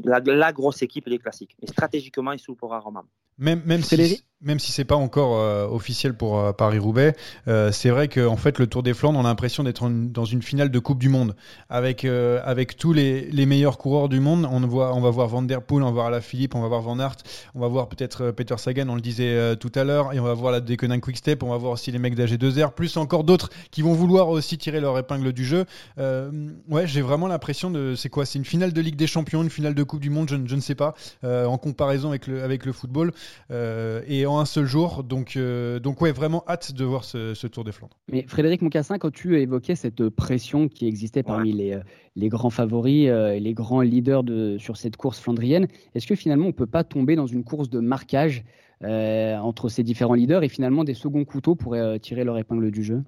[0.03, 1.55] la, grosse équipe des classiques.
[1.61, 3.05] Et stratégiquement, ils souffrent rarement.
[3.37, 7.15] Même, même si, même si c'est pas encore euh, officiel pour euh, Paris-Roubaix,
[7.47, 10.43] euh, c'est vrai qu'en fait, le Tour des Flandres, on a l'impression d'être dans une
[10.43, 11.35] finale de Coupe du Monde
[11.69, 14.47] avec, avec tous les, les, meilleurs coureurs du monde.
[14.49, 16.67] On, voit, on va voir Van Der Poel, on va voir la Philippe, on va
[16.67, 17.17] voir Van Aert,
[17.55, 20.33] on va voir peut-être Peter Sagan, on le disait tout à l'heure, et on va
[20.33, 23.49] voir la Deceuninck Quick Step, on va voir aussi les mecs d'AG2R, plus encore d'autres
[23.71, 25.65] qui vont vouloir aussi tirer leur épingle du jeu.
[25.97, 27.95] ouais, j'ai vraiment l'impression de.
[27.95, 30.29] C'est quoi C'est une finale de Ligue des Champions, une finale de Coupe du Monde,
[30.29, 33.11] je, je ne sais pas, en comparaison avec le, avec le football.
[33.49, 35.03] Et en un seul jour.
[35.03, 37.97] Donc, euh, donc ouais, vraiment hâte de voir ce, Tour des Flandres.
[38.11, 41.81] Mais Frédéric Moncassin, quand tu évoquais cette pression qui existait parmi les, euh,
[42.15, 46.45] les grands favoris et les grands leaders de, sur cette course flandrienne, est-ce que finalement
[46.45, 48.43] on ne peut pas tomber dans une course de marquage
[48.81, 53.03] entre ces différents leaders et finalement des seconds couteaux pourraient tirer leur épingle du jeu?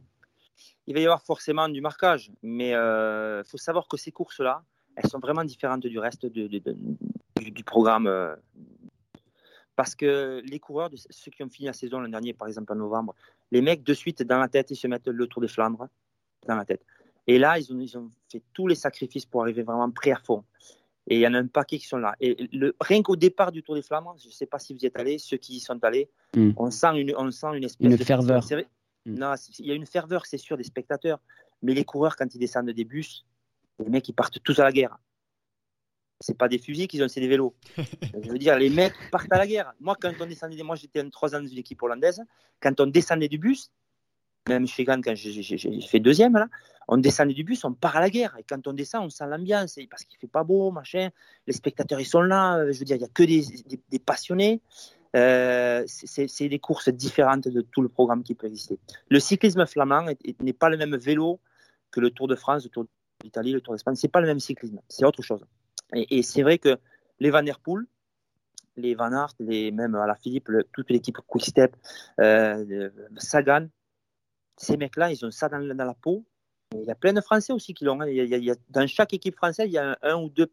[0.87, 4.63] Il va y avoir forcément du marquage, mais il faut savoir que ces courses-là,
[4.95, 8.09] elles sont vraiment différentes du reste du, du, programme
[9.77, 12.75] parce que les coureurs, ceux qui ont fini la saison l'an dernier, par exemple en
[12.75, 13.15] novembre,
[13.51, 15.87] les mecs de suite dans la tête, ils se mettent le Tour des Flandres
[16.47, 16.81] dans la tête.
[17.27, 20.17] Et là, ils ont, ils ont fait tous les sacrifices pour arriver vraiment prêt à
[20.17, 20.43] fond.
[21.09, 22.15] Et il y en a un paquet qui sont là.
[22.19, 24.79] Et le, rien qu'au départ du Tour des Flandres, je ne sais pas si vous
[24.79, 26.51] y êtes allés, ceux qui y sont allés, Mm.
[26.57, 28.43] on, sent une, on sent une espèce Une de ferveur.
[28.43, 28.67] c'est vrai-
[29.05, 29.13] Mm.
[29.19, 31.19] Non, il y a une ferveur, c'est sûr, des spectateurs.
[31.61, 33.25] Mais les coureurs, quand ils descendent des bus,
[33.79, 34.97] les mecs, ils partent tous à la guerre.
[36.19, 37.53] C'est pas des fusils qu'ils ont, c'est des vélos.
[37.77, 39.73] je veux dire, les mecs partent à la guerre.
[39.79, 42.21] Moi, quand on descendait, moi j'étais un 3 ans dans une équipe hollandaise,
[42.59, 43.71] quand on descendait du bus,
[44.49, 46.47] même chez Gann, quand j'ai- fait deuxième, là,
[46.87, 48.35] on descendait du bus, on part à la guerre.
[48.39, 51.09] Et quand on descend, on sent l'ambiance, parce qu'il fait pas beau, machin.
[51.45, 52.57] Les spectateurs, ils sont là.
[52.59, 54.61] euh, Je veux dire, il y a que des, des- des passionnés.
[55.15, 58.79] Euh, c'est des courses différentes de tout le programme qui peut exister.
[59.09, 61.39] Le cyclisme flamand est- est- n'est pas le même vélo
[61.91, 62.85] que le Tour de France, le Tour
[63.23, 63.95] d'Italie, le Tour d'Espagne.
[63.95, 65.43] C'est pas le même cyclisme, c'est autre chose.
[65.93, 66.77] Et, c'est vrai que
[67.19, 67.85] les Van Der Poel,
[68.75, 71.75] les Van Aert, les, même à la Philippe, toute l'équipe Quick-Step,
[72.19, 73.67] euh, Sagan,
[74.57, 76.25] ces mecs-là, ils ont ça dans, la peau.
[76.73, 77.97] Il y a plein de Français aussi qui l'ont.
[78.69, 80.51] dans chaque équipe française, il y a un, ou deux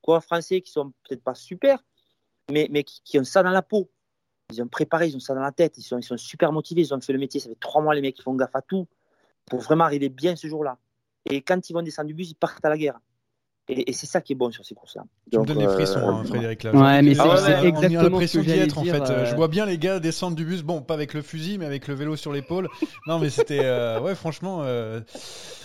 [0.00, 1.84] coureurs français qui sont peut-être pas super,
[2.50, 3.90] mais, qui, ont ça dans la peau.
[4.50, 6.82] Ils ont préparé, ils ont ça dans la tête, ils sont, ils sont super motivés,
[6.82, 7.40] ils ont fait le métier.
[7.40, 8.88] Ça fait trois mois, les mecs, qui font gaffe à tout
[9.46, 10.78] pour vraiment arriver bien ce jour-là.
[11.30, 12.98] Et quand ils vont descendre du bus, ils partent à la guerre.
[13.74, 15.04] Et, et c'est ça qui est bon sur ces courses-là.
[15.32, 16.62] Tu me donnes des frissons, euh, hein, Frédéric.
[16.64, 16.74] Là.
[16.74, 19.00] Ouais, mais c'est- Ah on a exactement l'impression ce que être en fait.
[19.10, 21.64] euh, Je vois bien les gars descendre du bus, bon, pas avec le fusil, mais
[21.64, 22.68] avec le vélo sur l'épaule.
[23.06, 24.60] Non, mais c'était, euh, ouais, franchement.
[24.62, 25.00] euh,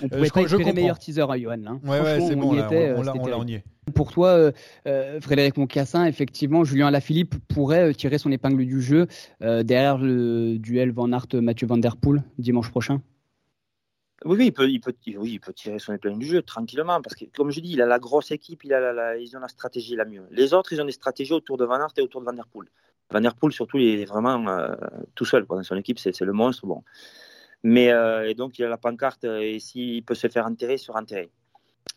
[0.01, 0.73] On Euh, pouvait je pas je comprends.
[0.73, 1.55] meilleur teaser à Johan.
[1.65, 1.79] Hein.
[1.83, 3.63] Ouais, ouais, c'est on bon, y là, était, on, euh, on on on y est.
[3.93, 4.51] Pour toi, euh,
[4.87, 9.07] euh, Frédéric Moncassin, effectivement, Julien Alaphilippe pourrait euh, tirer son épingle du jeu
[9.41, 13.01] euh, derrière le duel Van Aert-Mathieu Van Der Poel dimanche prochain?
[14.25, 17.01] Oui, oui, il peut, il peut, oui, il peut tirer son épingle du jeu tranquillement
[17.01, 19.35] parce que, comme je dis, il a la grosse équipe, il a la, la- ils
[19.37, 20.23] ont la stratégie la mieux.
[20.31, 22.47] Les autres, ils ont des stratégies autour de Van Aert et autour de Van Der
[22.47, 22.67] Poel.
[23.11, 24.75] Van Der Poel, surtout, il est vraiment euh,
[25.13, 26.65] tout seul quoi, dans son équipe, c'est le monstre.
[26.65, 26.83] Bon.
[27.63, 30.73] Mais euh, et donc, il a la pancarte euh, et s'il peut se faire enterrer,
[30.73, 31.29] il sera enterré.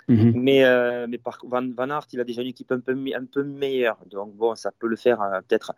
[0.08, 0.32] Mhm.
[0.34, 3.24] Mais, euh, mais par Van, Van Aert, il a déjà une équipe un peu, un
[3.24, 3.98] peu meilleure.
[4.06, 5.72] Donc, bon, ça peut le faire peut-être.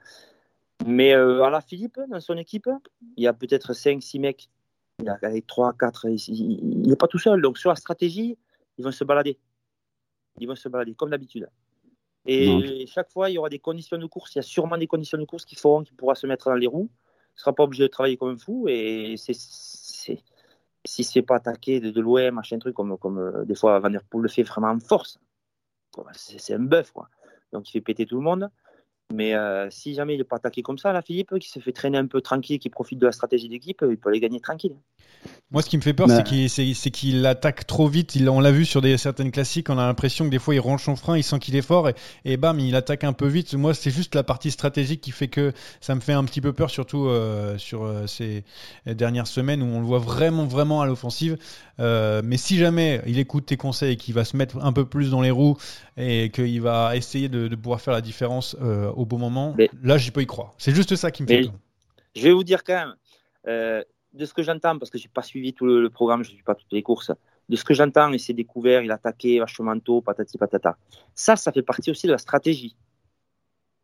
[0.87, 2.68] Mais à la Philippe, dans son équipe,
[3.16, 4.48] il y a peut-être 5-6 mecs.
[5.00, 6.07] Il a avec 3, 4.
[6.28, 7.40] Il n'est pas tout seul.
[7.42, 8.38] Donc, sur la stratégie,
[8.78, 9.38] ils vont se balader.
[10.38, 11.48] Ils vont se balader, comme d'habitude.
[12.24, 14.35] Et chaque fois, il y aura des conditions de course.
[14.35, 16.55] Il y a sûrement des conditions de course qui feront qu'il pourra se mettre dans
[16.55, 16.88] les roues.
[16.92, 18.66] Il ne sera pas obligé de travailler comme un fou.
[18.68, 19.35] Et c'est.
[19.35, 20.22] c'est-
[20.85, 23.55] S'il ne se fait pas attaquer de, de loin, machin truc, comme, comme euh, des
[23.55, 25.16] fois Van Der Poel le fait vraiment en force,
[26.12, 26.90] c'est c'est un bœuf.
[26.90, 27.09] Quoi.
[27.52, 28.50] Donc il fait péter tout le monde.
[29.12, 31.72] Mais euh, si jamais il n'est pas attaqué comme ça, là, Philippe, qui se fait
[31.72, 34.75] traîner un peu tranquille, qui profite de la stratégie d'équipe, il peut les gagner tranquille.
[35.53, 36.16] Moi, ce qui me fait peur, Bah.
[36.16, 38.16] c'est qu'il c'est qu'il attaque trop vite.
[38.16, 40.61] Il, on l'a vu sur des, certaines classiques, on a l'impression que des fois, il
[40.61, 41.94] range son frein, il sent qu'il est fort et,
[42.25, 43.55] et bam, il attaque un peu vite.
[43.55, 46.53] Moi, c'est juste la partie stratégique qui fait que ça me fait un petit peu
[46.53, 48.44] peur, surtout euh, sur euh, ces
[48.87, 51.37] dernières semaines où on le voit vraiment, vraiment à l'offensive.
[51.81, 54.85] Euh, mais si jamais il écoute tes conseils et qu'il va se mettre un peu
[54.85, 55.57] plus dans les roues
[55.96, 59.71] et qu'il va essayer de, de pouvoir faire la différence euh, au bon moment, Mais-
[59.83, 60.55] là, j'y peux y croire.
[60.59, 61.53] C'est juste ça qui me fait peur.
[62.15, 62.95] Je vais vous dire quand même,
[63.49, 66.23] euh, de ce que j'entends, parce que je n'ai pas suivi tout le, le programme,
[66.23, 67.11] je ne suis pas toutes les courses,
[67.49, 70.77] de ce que j'entends, il s'est découvert, il a attaqué vachement tôt, patati patata.
[71.15, 72.77] Ça, ça fait partie aussi de la stratégie.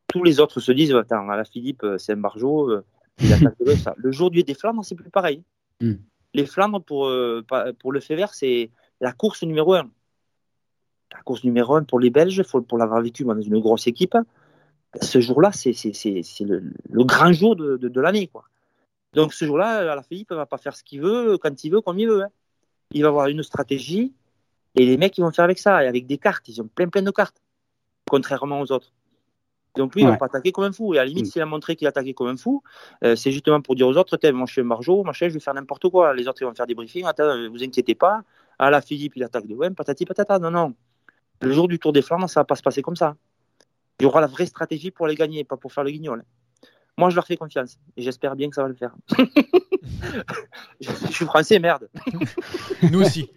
[0.06, 2.84] Tous les autres se disent, attends, à la Philippe, euh, c'est un barjot, euh,
[3.20, 3.94] il attaque de ça.
[3.96, 5.42] Le jour du des Flandres, c'est plus pareil.
[5.80, 5.94] Mm.
[6.34, 7.44] Les Flandres, pour, euh,
[7.78, 9.90] pour le fait vert, c'est la course numéro un.
[11.12, 14.16] La course numéro un pour les Belges, faut- pour l'avoir vécu dans une grosse équipe,
[15.00, 15.72] ce jour-là, c'est
[16.40, 18.26] le, le grand jour de, de, de l'année.
[18.28, 18.44] quoi.
[19.14, 21.80] Donc ce jour-là, la Philippe ne va pas faire ce qu'il veut, quand il veut,
[21.80, 22.22] comme il veut.
[22.22, 22.30] hein.
[22.92, 24.12] Il va avoir une stratégie
[24.74, 26.48] et les mecs ils vont faire avec ça, et avec des cartes.
[26.48, 27.40] Ils ont plein plein de cartes,
[28.08, 28.92] contrairement aux autres.
[29.76, 30.12] Donc lui, il Ouais.
[30.12, 30.94] va pas attaquer comme un fou.
[30.94, 31.30] Et à la limite, Mm.
[31.30, 32.62] s'il a montré qu'il attaquait comme un fou,
[33.04, 35.40] euh, c'est justement pour dire aux autres, moi je suis un margeau, machin, je vais
[35.40, 36.14] faire n'importe quoi.
[36.14, 38.22] Les autres ils vont faire des briefings, attends, euh, vous inquiétez pas.
[38.58, 40.38] Ah la Philippe, il attaque de loin, patati patata.
[40.38, 40.74] Non, non.
[41.42, 43.14] Le jour du Tour des Flandres, ça va pas se passer comme ça.
[44.00, 46.24] Il y aura la vraie stratégie pour les gagner, pas pour faire le guignol.
[46.96, 48.94] Moi, je leur fais confiance et j'espère bien que ça va le faire.
[50.80, 51.88] je, je suis français, merde.
[52.90, 53.28] Nous aussi.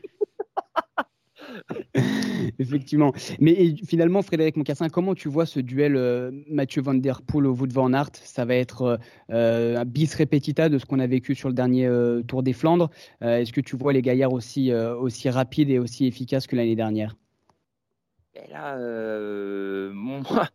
[2.60, 3.13] Effectivement.
[3.39, 7.54] Mais finalement, Frédéric Moncassin, comment tu vois ce duel euh, Mathieu Van Der Poel au
[7.56, 8.12] Wout Van Aert?
[8.13, 9.00] Ça va être
[9.32, 12.54] euh, un bis repetita de ce qu'on a vécu sur le dernier euh, Tour des
[12.54, 12.89] Flandres.
[13.24, 16.56] Euh, Est-ce que tu vois les gaillards aussi, euh, aussi rapides et aussi efficaces que
[16.56, 17.15] l'année dernière?
[18.34, 20.48] Et là, euh, moi,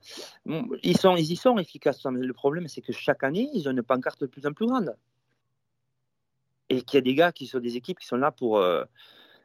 [0.83, 2.05] ils, sont, ils y sont efficaces.
[2.05, 4.97] Le problème, c'est que chaque année, ils ont une pancarte de plus en plus grande.
[6.69, 8.85] Et qu'il y a des gars qui sont des équipes qui sont là pour, euh,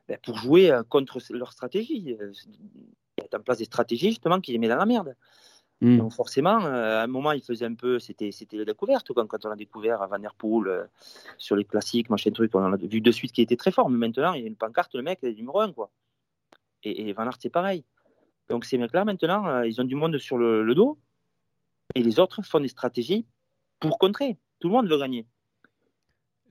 [0.08, 1.98] ben, pour jouer euh, contre leur stratégie.
[1.98, 5.16] Il y a en place des stratégies justement qui les met dans la merde.
[5.82, 5.98] Mm.
[5.98, 9.26] Donc forcément, euh, à un moment, il faisait un peu, c'était, c'était la découverte quand,
[9.28, 10.86] quand on a découvert Van Der Poel euh,
[11.38, 13.90] sur les classiques, machin truc, on en a vu de suite qui était très fort.
[13.90, 15.90] Mais maintenant, il y a une pancarte, le mec, il est numéro un, quoi.
[16.84, 17.84] Et, et Van Aert, c'est pareil.
[18.52, 21.00] Donc ces mecs-là, maintenant, euh, ils ont du monde sur le, dos.
[21.96, 23.26] Et les autres font des stratégies
[23.80, 24.38] pour contrer.
[24.60, 25.26] Tout le monde veut gagner.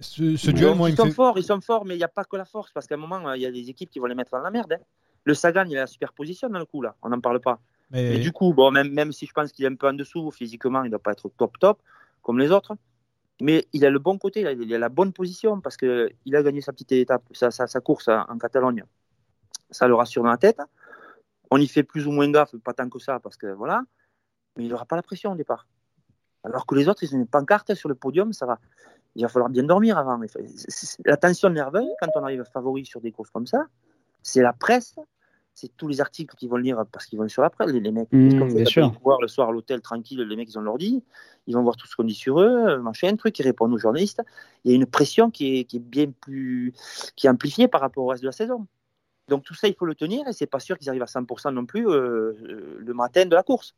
[0.01, 2.37] Ce, duel, moi, ils sont forts, ils sont forts, mais il n'y a pas que
[2.37, 4.15] la force, parce qu'à un moment, euh, il y a des équipes qui vont les
[4.15, 4.73] mettre dans la merde.
[4.73, 4.83] Hein.
[5.25, 6.97] Le Sagan, il a la superposition dans le coup, là.
[7.03, 7.61] On n'en parle pas.
[7.91, 8.19] Mais...
[8.19, 10.83] du coup, bon, même, même si je pense qu'il est un peu en dessous, physiquement,
[10.83, 11.83] il ne doit pas être top top,
[12.23, 12.77] comme les autres.
[13.43, 16.63] Mais il a le bon côté, il a la bonne position, parce qu'il a gagné
[16.63, 18.85] sa petite étape, sa, sa, course en Catalogne.
[19.71, 20.61] Ça le rassure dans la tête.
[21.51, 23.83] On y fait plus ou moins gaffe, pas tant que ça, parce que voilà.
[24.57, 25.67] Mais il n'aura pas la pression au départ.
[26.45, 28.59] Alors que les autres, ils ont une pancarte sur le podium, ça va.
[29.17, 30.21] Il va falloir bien dormir avant.
[31.05, 33.67] La tension nerveuse, quand on arrive favori sur des courses comme ça,
[34.23, 34.95] c'est la presse,
[35.55, 37.71] c'est tous les articles qu'ils vont lire parce qu'ils vont sur la presse.
[37.71, 38.93] Les, mecs, mmh, bien sûr.
[39.03, 41.03] voir le soir à l'hôtel tranquille, les mecs, ils ont l'ordi,
[41.47, 44.23] ils vont voir tout ce qu'on dit sur eux, machin, truc, ils répondent aux journalistes.
[44.65, 46.73] Il y a une pression qui est, qui est bien plus,
[47.17, 48.67] qui est amplifiée par rapport au reste de la saison.
[49.31, 51.55] Donc tout ça, il faut le tenir et c'est pas sûr qu'ils arrivent à 100%
[51.55, 53.75] non plus euh, le matin de la course.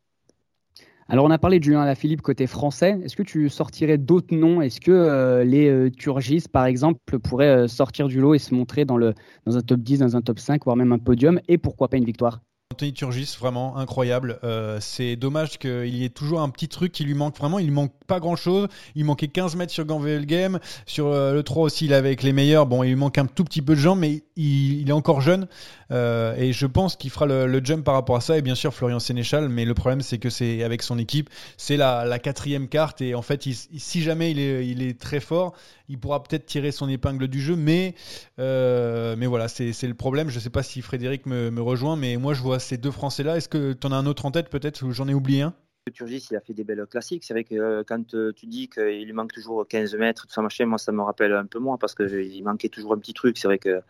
[1.07, 2.99] Alors on a parlé de Julien Alaphilippe côté français.
[3.03, 4.61] Est-ce que tu sortirais d'autres noms?
[4.61, 8.83] Est-ce que euh, les euh, Turgis, par exemple, pourraient sortir du lot et se montrer
[8.83, 9.13] dans, le,
[9.45, 11.39] dans un top 10, dans un top 5, voire même un podium?
[11.47, 12.41] Et pourquoi pas une victoire?
[12.73, 14.39] Anthony Turgis, vraiment incroyable.
[14.43, 17.59] Euh, c'est dommage qu'il y ait toujours un petit truc qui lui manque vraiment.
[17.59, 18.67] Il manque pas grand chose.
[18.95, 20.59] Il manquait 15 mètres sur Ganvel Game.
[20.87, 22.65] Sur euh, le 3 aussi, il est avec les meilleurs.
[22.65, 25.47] Bon, il lui manque un tout petit peu de jambes, mais il, est encore jeune.
[25.91, 28.37] Euh, et je pense qu'il fera le, jump par rapport à ça.
[28.37, 29.49] Et bien sûr, Florian Sénéchal.
[29.49, 31.29] Mais le problème, c'est que c'est avec son équipe.
[31.57, 33.01] C'est la, quatrième carte.
[33.01, 35.53] Et en fait, si jamais il est, très fort,
[35.89, 37.55] il pourra peut-être tirer son épingle du jeu.
[37.55, 37.95] Mais,
[38.37, 40.29] mais voilà, c'est le problème.
[40.29, 43.37] Je sais pas si Frédéric me, me rejoint, mais moi, je vois ces deux Français-là.
[43.37, 45.53] Est-ce que tu en as un autre en tête peut-être J'en ai oublié un?
[45.91, 47.23] Turgis, il a fait des belles classiques.
[47.25, 50.33] C'est vrai que euh, quand euh, tu dis qu'il lui manque toujours 15 mètres, tout
[50.33, 53.13] ça machin, moi ça me rappelle un peu moins parce qu'il manquait toujours un petit
[53.13, 53.37] truc.
[53.37, 53.81] C'est vrai que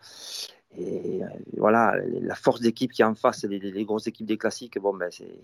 [0.80, 1.20] euh,
[1.56, 5.08] voilà, la force d'équipe qui est en face, les, grosses équipes des classiques, bon ben
[5.10, 5.38] c'est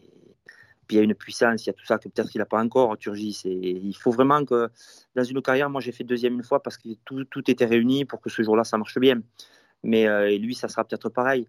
[0.88, 2.46] puis il y a une puissance, il y a tout ça que peut-être qu'il n'a
[2.46, 3.42] pas encore, Turgis.
[3.44, 4.68] Et il faut vraiment que
[5.14, 8.20] dans une carrière, moi j'ai fait deuxième une fois parce que tout, était réuni pour
[8.20, 9.22] que ce jour-là ça marche bien.
[9.84, 11.46] Mais lui, ça sera peut-être pareil.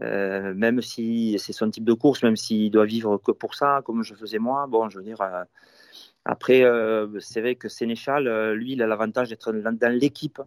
[0.00, 3.82] Euh, même si c'est son type de course, même s'il doit vivre que pour ça,
[3.84, 4.66] comme je faisais moi.
[4.66, 5.44] Bon, je veux dire, euh,
[6.24, 10.40] après, euh, c'est vrai que Sénéchal, lui, il a l'avantage d'être dans, l'équipe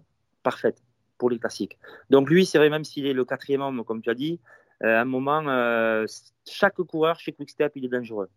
[0.44, 0.82] parfaite
[1.18, 1.78] pour les classiques.
[2.10, 4.40] Donc lui, c'est vrai, même s'il est le quatrième homme, comme tu as dit,
[4.82, 5.42] à un moment,
[6.46, 8.30] chaque coureur chez Quickstep, il est dangereux.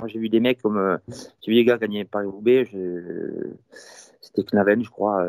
[0.00, 0.98] Moi, j'ai vu des mecs comme,
[1.42, 2.68] j'ai vu des gars gagner Paris-Roubaix,
[4.20, 5.26] c'était Knaven, je crois.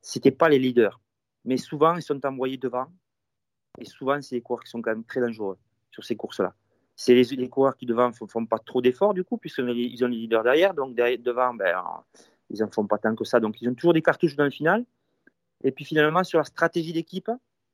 [0.00, 0.98] c'était pas les leaders.
[1.44, 2.86] Mais souvent, ils sont envoyés devant
[3.78, 5.58] et souvent, c'est des coureurs qui sont quand même très dangereux
[5.90, 6.54] sur ces courses-là.
[6.94, 10.16] C'est les, coureurs qui devant ne font, pas trop d'efforts, du coup, puisqu'ils ont les
[10.16, 10.74] leaders derrière.
[10.74, 11.74] Donc, derrière, devant, ben,
[12.50, 13.40] ils n'en font pas tant que ça.
[13.40, 14.84] Donc, ils ont toujours des cartouches dans le final.
[15.64, 17.30] Et puis, finalement, sur la stratégie d'équipe,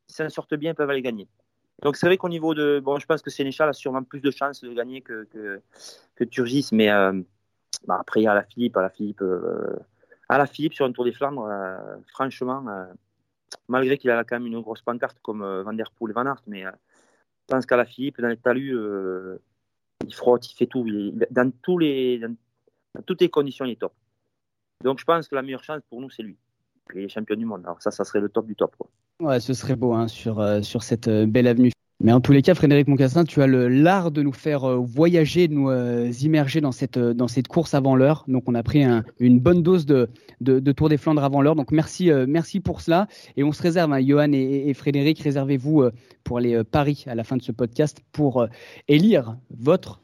[0.07, 1.29] s'ils s'en sortent bien, ils peuvent aller gagner.
[1.83, 2.81] Donc, c'est vrai qu'au niveau de.
[2.83, 5.61] Bon, je pense que Sénéchal a sûrement plus de chances de gagner que,
[6.31, 6.69] Turgis.
[6.73, 7.21] Mais euh,
[7.87, 8.77] bah, après, il y a la Philippe.
[8.77, 9.77] À la Philippe, euh,
[10.29, 12.65] à la Philippe sur un Tour des Flandres, euh, franchement
[13.69, 16.27] malgré qu'il a quand même une grosse pancarte comme euh, Van Der Poel et Van
[16.27, 16.71] Aert, mais euh,
[17.49, 19.39] je pense qu'à la Philippe, dans les talus, euh,
[20.07, 20.85] il frotte, il fait tout.
[21.31, 22.21] dans, tous les,
[23.07, 23.95] toutes les conditions, il est top.
[24.83, 26.37] Donc je pense que la meilleure chance pour nous, c'est lui.
[26.95, 27.63] Il est champion du monde.
[27.65, 28.75] Alors ça, ça serait le top du top.
[28.77, 28.89] Quoi.
[29.21, 31.73] Ouais, ce serait beau hein, sur, sur cette belle avenue.
[32.01, 35.49] Mais en tous les cas, Frédéric Moncassin, tu as l'art de nous faire euh, voyager,
[35.49, 38.25] de nous euh, immerger dans cette, euh, dans cette course avant l'heure.
[38.29, 38.85] Donc, on a pris
[39.19, 40.09] une bonne dose de,
[40.41, 41.57] de, Tour des Flandres avant l'heure.
[41.57, 43.09] Donc, merci, merci pour cela.
[43.37, 45.89] Et on se réserve, hein, Johan et, Frédéric, réservez-vous
[46.23, 48.47] pour les paris à la fin de ce podcast pour
[48.87, 50.01] élire votre.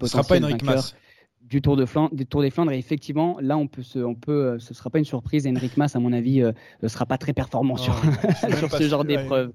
[0.00, 0.96] Ce ne sera pas Enric Mas
[1.40, 2.72] du Tour de Flandre, des Flandres.
[2.72, 5.46] Et effectivement, là, on peut, se, on peut, ce sera pas une surprise.
[5.46, 6.42] Enric Mas, à mon avis,
[6.82, 7.94] ne sera pas très performant oh, sur,
[8.58, 9.52] sur ce genre d'épreuve.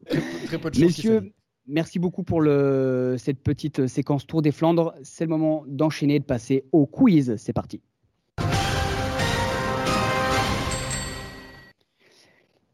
[0.79, 1.34] Messieurs,
[1.67, 2.43] Merci beaucoup pour
[3.17, 4.93] cette petite séquence Tour des Flandres.
[5.02, 7.38] C'est le moment d'enchaîner, de passer au quiz.
[7.38, 7.82] C'est parti.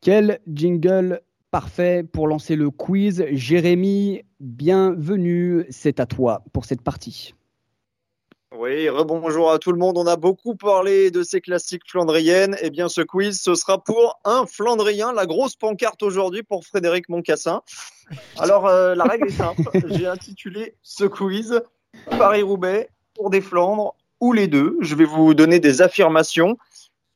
[0.02, 1.21] Quel jingle
[1.52, 3.25] parfait pour lancer le quiz?
[3.32, 5.65] Jérémy, bienvenue.
[5.69, 7.36] C'est à toi pour cette partie.
[8.58, 9.96] Oui, rebonjour à tout le monde.
[10.00, 12.58] On a beaucoup parlé de ces classiques flandriennes.
[12.64, 15.14] Eh bien, ce quiz, ce sera pour un Flandrien.
[15.14, 17.62] La grosse pancarte aujourd'hui pour Frédéric Moncassin.
[18.40, 19.62] Alors, euh, la règle est simple.
[19.92, 21.62] J'ai intitulé ce quiz
[22.10, 24.78] Paris-Roubaix, Tour des Flandres ou les deux.
[24.82, 26.58] Je vais vous donner des affirmations.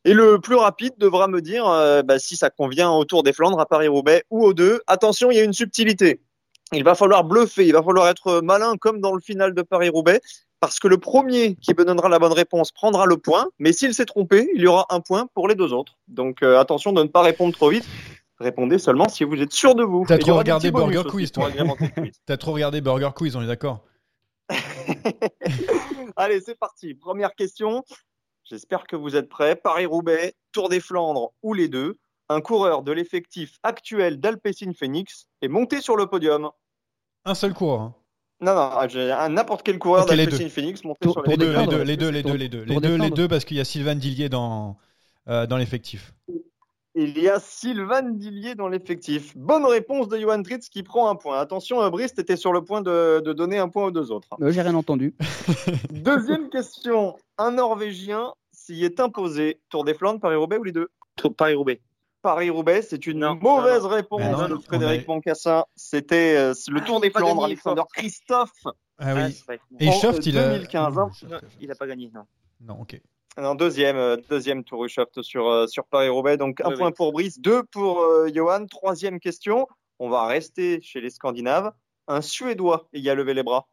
[0.06, 3.34] Et le plus rapide devra me dire euh, bah, si ça convient au Tour des
[3.34, 4.82] Flandres, à Paris-Roubaix ou aux deux.
[4.86, 6.22] Attention, il y a une subtilité.
[6.74, 10.22] Il va falloir bluffer, il va falloir être malin comme dans le final de Paris-Roubaix
[10.63, 13.93] parce que le premier qui me donnera la bonne réponse prendra le point, mais s'il
[13.93, 15.97] s'est trompé, il y aura un point pour les deux autres.
[16.08, 17.86] Donc euh, attention de ne pas répondre trop vite.
[18.40, 20.06] Répondez seulement si vous êtes sûr de vous.
[20.08, 21.50] T'as trop regardé Burger Quiz, toi.
[22.25, 23.83] T'as trop regardé Burger Quiz, on est d'accord
[26.15, 26.94] Allez, c'est parti.
[26.94, 27.83] Première question.
[28.46, 29.58] J'espère que vous êtes prêts.
[29.58, 31.98] Paris-Roubaix, Tour des Flandres ou les deux.
[32.29, 36.52] Un coureur de l'effectif actuel d'Alpecin Phoenix est monté sur le podium.
[37.25, 37.81] Un seul coureur.
[37.81, 37.96] hein.
[38.42, 40.50] Non, non, n'importe quel coureur Ok, les d'Alpecin deux.
[40.50, 42.75] Phoenix monté sur Les le deux, les deux, les deux, les deux, les deux, les
[42.75, 43.15] deux, les Flandres.
[43.15, 44.77] deux, parce qu'il y a Sylvain Dillier dans,
[45.29, 46.13] euh, dans l'effectif.
[46.96, 49.36] Il y a Sylvain Dillier dans l'effectif.
[49.36, 51.40] Bonne réponse de Johan Tritz qui prend un point.
[51.40, 54.27] Attention, euh, Brice, était sur le point de, de donner un point aux deux autres.
[54.42, 55.15] Euh, J'ai rien entendu.
[55.92, 57.15] Deuxième question.
[57.38, 59.60] Un Norvégien s'y est imposé.
[59.69, 60.90] Tour des Flandres, Paris-Roubaix ou les deux?
[61.15, 61.81] Tour- Paris-Roubaix.
[62.24, 63.96] Paris-Roubaix, c'est une Non, mauvaise non, non.
[63.96, 65.65] réponse non, de Frédéric Moncassin.
[65.76, 67.84] C'était euh, le Ah, Tour il des Flandres, gagné, Alexander.
[67.94, 68.52] Christophe.
[68.65, 69.44] Ah Ah, oui.
[69.46, 69.60] vrai.
[69.80, 70.50] Et En, Shaft, euh, il a.
[70.54, 71.10] 2015, hein.
[71.30, 72.24] Non, il n'a pas gagné, non.
[72.62, 73.00] Non, ok.
[73.38, 76.38] Non, deuxième, euh, deuxième Tour Uchoft sur, euh, sur Paris-Roubaix.
[76.38, 76.94] Donc un Oui, point oui.
[76.96, 78.65] pour Brice, deux pour euh, Johan.
[78.67, 79.67] Troisième question.
[80.00, 81.71] On va rester chez les Scandinaves.
[82.08, 83.67] Un Suédois y a levé les bras.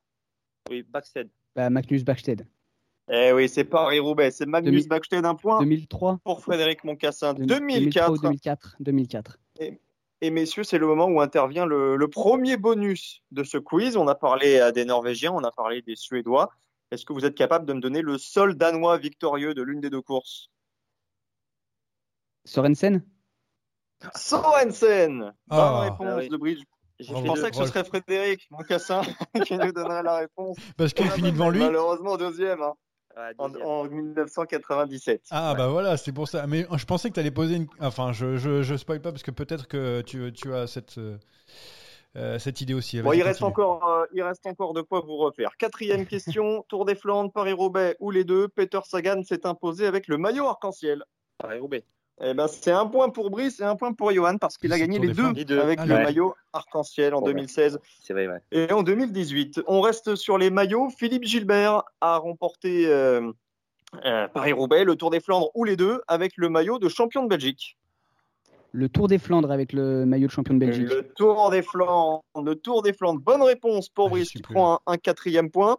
[0.70, 1.28] Oui, Backsted.
[1.56, 2.44] Bah, Magnus Backstedt.
[3.12, 4.30] Eh oui, c'est Paris-Roubaix.
[4.30, 4.88] C'est Magnus 2000.
[4.88, 6.20] Backstedt, un point 2003.
[6.24, 7.34] pour Frédéric Moncassin.
[7.34, 8.10] 2003 2004.
[8.12, 8.76] ou 2004.
[8.80, 9.38] 2004.
[10.22, 13.96] Et messieurs, c'est le moment où intervient le, le premier bonus de ce quiz.
[13.96, 16.50] On a parlé euh, des Norvégiens, on a parlé des Suédois.
[16.90, 19.88] Est-ce que vous êtes capable de me donner le seul Danois victorieux de l'une des
[19.90, 20.50] deux courses?
[22.44, 23.02] Sorensen
[24.14, 25.56] Sorensen Ah.
[25.56, 26.28] Bonne réponse Ah oui.
[26.28, 26.62] de Bridge.
[26.98, 29.00] Je pensais que ce serait Frédéric Moncassin
[29.46, 30.56] qui nous donnerait la réponse.
[30.76, 31.60] Parce qu'il finit devant lui.
[31.60, 32.89] Malheureusement, deuxième, hein, Ah,
[33.38, 33.68] en, deuxième.
[33.68, 35.22] en 1997.
[35.30, 36.46] Ah bah voilà, c'est pour ça.
[36.46, 37.66] Mais je pensais que tu allais poser une.
[37.80, 41.16] Enfin, je, je, je spoil pas parce que peut-être que tu, tu as cette, euh,
[42.16, 43.00] euh, cette idée aussi.
[43.02, 45.56] Bon, il reste, encore, euh, il reste encore de quoi vous refaire.
[45.56, 48.48] Quatrième question, Tour des Flandres, Paris-Roubaix ou les deux?
[48.48, 51.04] Peter Sagan s'est imposé avec le maillot arc-en-ciel.
[51.38, 51.84] Paris-Roubaix.
[52.22, 54.78] Eh ben, c'est un point pour Brice et un point pour Johan parce qu'il a
[54.78, 55.36] gagné les deux, Flandres.
[55.38, 55.58] Les deux.
[55.60, 56.02] avec Ah, le ouais.
[56.02, 57.32] maillot arc-en-ciel en Ouais.
[57.32, 58.40] 2016 C'est vrai, ouais.
[58.52, 59.62] et en 2018.
[59.66, 60.90] On reste sur les maillots.
[60.90, 63.32] Philippe Gilbert a remporté euh,
[64.04, 67.28] euh, Paris-Roubaix, le Tour des Flandres ou les deux avec le maillot de champion de
[67.28, 67.78] Belgique.
[68.72, 70.88] Le Tour des Flandres avec le maillot de champion de Belgique.
[70.88, 73.20] Le Tour des Flandres, le Tour des Flandres.
[73.20, 75.76] Bonne réponse pour Ah, Brice qui plus prend un, un quatrième point.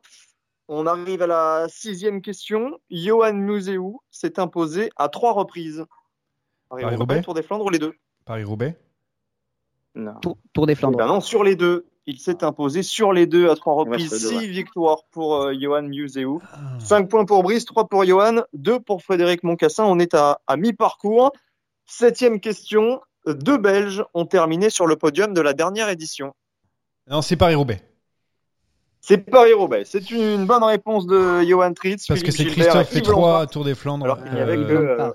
[0.67, 2.79] On arrive à la sixième question.
[2.89, 5.85] Johan Museau s'est imposé à trois reprises.
[6.71, 7.93] Paris-Roubaix Paris-Roubaix, Tour des Flandres ou les deux
[8.25, 8.77] Paris-Roubaix
[9.95, 10.15] Non.
[10.21, 10.97] Tour, Tour des Eh Flandres.
[10.97, 11.85] ben non, sur les deux.
[12.07, 14.09] Il s'est imposé sur les deux à trois reprises.
[14.09, 16.41] deux, Six victoires pour euh, Johan Museau.
[16.51, 16.57] Ah.
[16.79, 19.83] 5 points pour Brice, 3 pour Johan, 2 pour Frédéric Moncassin.
[19.85, 21.31] On est à, à mi-parcours.
[21.85, 23.01] Septième question.
[23.27, 26.33] Deux Belges ont terminé sur le podium de la dernière édition.
[27.07, 27.81] Non, c'est Paris-Roubaix.
[28.99, 29.83] C'est Paris-Roubaix.
[29.85, 32.07] C'est une bonne réponse de Johan Tritz.
[32.07, 33.11] Parce que c'est Christophe Lampard.
[33.13, 34.05] 3 Tour des Flandres.
[34.05, 35.11] Alors qu'il y avait Euh, que euh.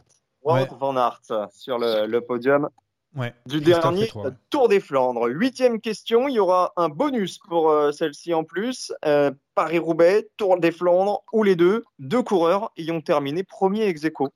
[0.47, 0.68] Wout Ouais.
[0.78, 1.20] van Aert
[1.53, 2.68] sur le, le podium
[3.16, 3.34] Ouais.
[3.47, 4.30] du Christophe dernier ouais.
[4.51, 5.26] Tour des Flandres.
[5.28, 8.92] Huitième question, il y aura un bonus pour euh, celle-ci en plus.
[9.07, 14.05] Euh, Paris-Roubaix, Tour des Flandres, ou les deux, deux coureurs y ont terminé premier ex
[14.05, 14.28] aequo.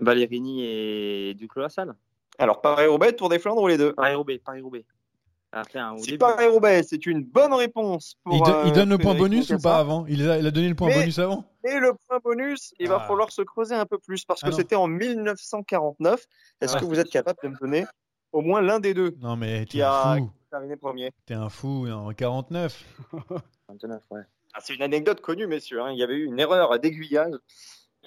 [0.00, 1.94] Valérini et Duclos la salle.
[2.38, 3.92] Alors Paris-Roubaix, Tour des Flandres ou les deux?
[3.94, 4.84] Paris-Roubaix, Paris-Roubaix.
[5.52, 5.62] Hein,
[5.98, 6.18] Si début.
[6.18, 8.16] Paris-Roubaix, c'est une bonne réponse.
[8.22, 10.04] Pour, Il, do- il euh, donne le point bonus ou pas avant?
[10.06, 11.44] Il a, il a donné le point Mais- bonus avant?
[11.70, 13.06] Et le point bonus, il va Ah.
[13.06, 16.24] falloir se creuser un peu plus parce Ah que c'était en 1949.
[16.60, 16.80] Est-ce Ah.
[16.80, 17.86] que vous êtes capable de me donner
[18.32, 19.14] au moins l'un des deux?
[19.20, 20.30] Non, mais qui a un fou.
[20.50, 22.84] terminé premier T'es un fou, en 49.
[23.68, 24.22] 29, ouais.
[24.60, 25.80] C'est une anecdote connue, messieurs.
[25.82, 25.90] hein.
[25.92, 27.34] Il y avait eu une erreur d'aiguillage.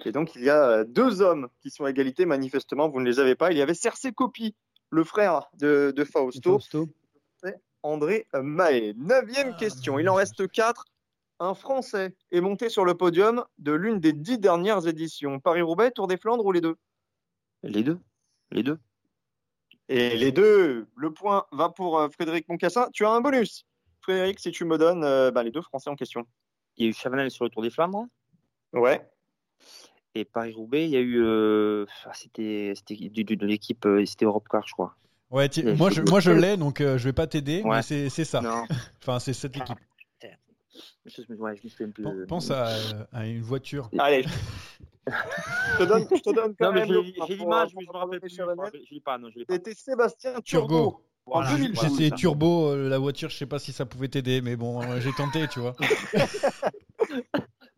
[0.06, 2.26] Et donc, il y a euh, deux hommes qui sont à égalité.
[2.26, 3.52] Manifestement, vous ne les avez pas.
[3.52, 4.56] Il y avait Cercé Coppi,
[4.90, 6.88] le frère de, de Fausto, Fausto.
[7.84, 8.94] André Mahé.
[8.96, 9.98] Neuvième question.
[9.98, 10.86] Il en reste quatre.
[11.44, 15.40] Un Français est monté sur le podium de l'une des dix dernières éditions.
[15.40, 16.76] Paris-Roubaix, Tour des Flandres ou les deux?
[17.64, 17.98] Les deux.
[18.52, 18.78] Les deux.
[19.90, 22.90] Et les deux, le point va pour euh, Frédéric Moncassin.
[22.94, 23.66] Tu as un bonus.
[24.02, 26.26] Frédéric, si tu me donnes euh, bah, les deux Français en question.
[26.78, 28.06] Il y a eu Chavanel sur le Tour des Flandres.
[28.74, 29.02] Ouais.
[30.14, 31.24] Et Paris-Roubaix, il y a eu.
[31.24, 33.84] euh, ah, c'était de l'équipe.
[33.88, 34.96] euh, C'était Europcar, je crois.
[35.32, 36.10] Ouais, moi, je, cheveux.
[36.10, 37.82] moi je l'ai, donc euh, je vais pas t'aider, Ouais.
[37.82, 38.42] c'est c'est ça.
[38.42, 38.66] Non.
[39.02, 39.78] Enfin, c'est cette équipe.
[41.06, 41.22] Je
[42.04, 42.68] ouais, Pense à,
[43.12, 43.90] à une voiture.
[43.98, 44.24] Allez.
[45.08, 47.98] je te donne, je te donne quand Non, mais même j'ai l'image, mais je me
[47.98, 48.40] rappelle plus.
[48.42, 49.54] Rappelle- je l'ai pas, non, je l'ai pas.
[49.56, 50.68] C'était Sébastien Turbo.
[50.68, 51.06] Turbo.
[51.26, 51.82] Voilà, en J'ai 2012.
[51.82, 52.16] j'ai essayé ça.
[52.16, 55.12] turbo, euh, la voiture, je sais pas si ça pouvait t'aider, mais bon, euh, j'ai
[55.14, 55.76] tenté, tu vois.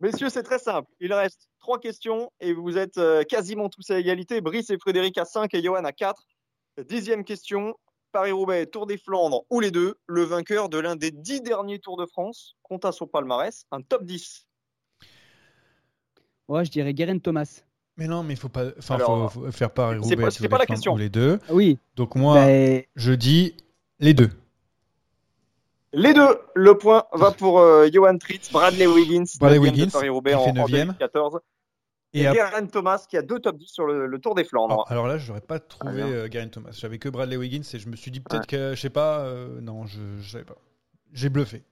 [0.00, 0.90] Messieurs, c'est très simple.
[1.00, 4.40] Il reste trois questions et vous êtes euh, quasiment tous à égalité.
[4.40, 6.22] Brice et Frédéric à 5 et Johan à 4.
[6.88, 7.74] Dixième question.
[8.14, 9.96] Paris-Roubaix, Tour des Flandres ou les deux.
[10.06, 13.82] Le vainqueur de l'un des dix derniers Tours de France compte à son palmarès un
[13.82, 14.46] top 10.
[16.46, 17.62] Ouais, je dirais Guérin Thomas.
[17.96, 18.66] Mais non, mais il faut pas.
[18.78, 20.94] Enfin, Alors, faut, faut faire Paris c'est pas- la question.
[20.94, 21.40] ou les deux.
[21.50, 21.78] Oui.
[21.96, 22.46] Donc moi,
[22.94, 23.56] je dis
[23.98, 24.30] les deux.
[25.92, 30.32] Les deux, le point va pour euh, Johan Tritz, Bradley Wiggins, Bradley de Wiggins, Paris-Roubaix
[30.32, 30.88] qui en, fait en neuvième.
[30.88, 31.40] 2014.
[32.14, 32.26] Et
[32.70, 34.84] Thomas qui a deux top 10 sur le, le Tour des Flandres.
[34.86, 36.70] Ah, alors là, je n'aurais pas trouvé Ah, euh, Geraint Thomas.
[36.72, 39.60] J'avais que Bradley Wiggins et je me suis dit peut-être que, je sais pas, euh,
[39.60, 40.56] non, je ne savais pas.
[41.12, 41.64] J'ai bluffé.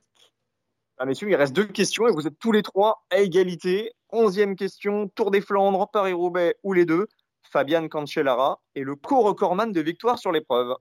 [0.98, 3.92] Ah, messieurs, il reste deux questions et vous êtes tous les trois à égalité.
[4.10, 7.06] Onzième question, Tour des Flandres, Paris-Roubaix ou les deux?
[7.42, 10.74] Fabian Cancellara est le co-recordman de victoire sur l'épreuve.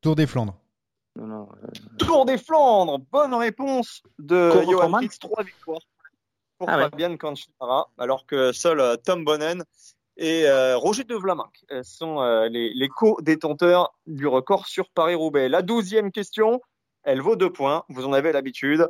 [0.00, 0.56] Tour des Flandres.
[1.16, 1.66] Non, non, euh,
[1.98, 5.82] Tour des Flandres, bonne réponse de Johan Fritz, trois victoires
[6.62, 6.84] pour Ah ouais.
[6.84, 9.64] Fabian Cancellara, alors que seul euh, Tom Bonnen
[10.16, 15.48] et euh, Roger de Vlaminck euh, sont euh, les, les co-détenteurs du record sur Paris-Roubaix.
[15.48, 16.60] La douzième question,
[17.02, 18.88] elle vaut deux points, vous en avez l'habitude.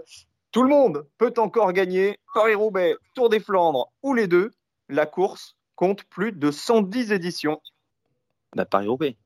[0.51, 4.51] Tout le monde peut encore gagner Paris-Roubaix, Tour des Flandres ou les deux.
[4.91, 7.63] La course compte plus de 110 éditions.
[8.55, 9.17] bah, Paris-Roubaix.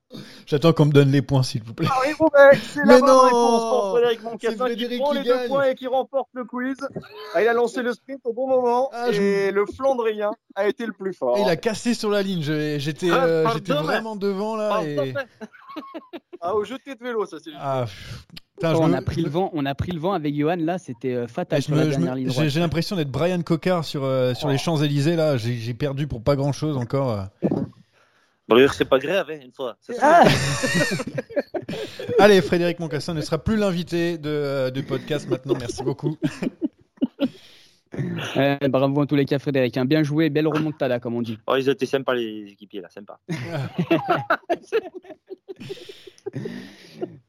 [0.47, 1.87] J'attends qu'on me donne les points, s'il vous plaît.
[1.89, 5.25] Paris-Roubaix, c'est Mais la bonne non réponse pour Frédéric C'est Moncassin qui prend qui les
[5.25, 6.77] deux points et qui remporte le quiz.
[7.35, 10.67] Ah, il a lancé le sprint au bon moment Ah, je et le Flandrien a
[10.69, 11.37] été le plus fort.
[11.39, 12.43] Et il a cassé sur la ligne.
[12.43, 14.79] J'étais Ah, euh, j'étais mais- vraiment devant là.
[14.81, 15.15] Ah, et...
[16.41, 17.63] Ah, au jeté de vélo, ça c'est juste.
[17.63, 17.87] Ah,
[18.57, 20.57] putain, je on, me- a pris le vent, on a pris le vent avec Johan,
[20.59, 22.49] là, c'était euh, fatal sur me- la dernière me- ligne J'ai droite.
[22.51, 24.53] j'ai l'impression d'être Brian Cocard sur, euh, sur Oh.
[24.53, 25.37] les Champs-Élysées là.
[25.39, 27.27] J'ai j'ai perdu pour pas grand chose encore.
[28.49, 29.77] D'ailleurs, c'est pas grave, hein, une fois.
[29.81, 30.25] Ça, Ah
[32.19, 35.55] Allez, Frédéric Moncassin ne sera plus l'invité de, euh, du podcast maintenant.
[35.59, 36.17] Merci beaucoup.
[38.37, 39.75] Euh, bravo en tous les cas, Frédéric.
[39.79, 39.87] hein.
[39.87, 41.39] Bien joué, belle remontada, comme on dit.
[41.47, 43.19] Oh, ils étaient sympas, les équipiers, là, sympa.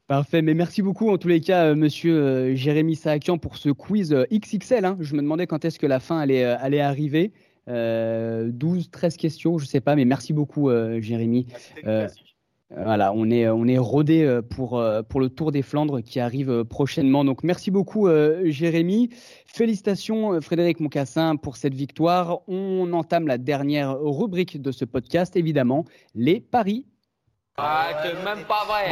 [0.06, 3.68] Parfait, mais merci beaucoup en tous les cas, euh, monsieur euh, Jérémy Saakian, pour ce
[3.70, 4.84] quiz euh, XXL.
[4.84, 4.96] hein.
[5.00, 7.32] Je me demandais quand est-ce que la fin allait, euh, allait arriver.
[7.68, 11.46] Euh, 12, 13 questions, je sais pas, mais merci beaucoup, euh, Jérémy.
[11.86, 12.08] Euh,
[12.70, 16.20] Voilà, on est, on est rodé euh, pour, euh, pour le Tour des Flandres qui
[16.20, 17.24] arrive euh, prochainement.
[17.24, 19.08] Donc merci beaucoup, euh, Jérémy.
[19.46, 22.40] Félicitations, euh, Frédéric Moncassin, pour cette victoire.
[22.46, 26.84] On entame la dernière rubrique de ce podcast, évidemment, les paris.
[27.56, 28.88] Ah, c'est même pas vrai.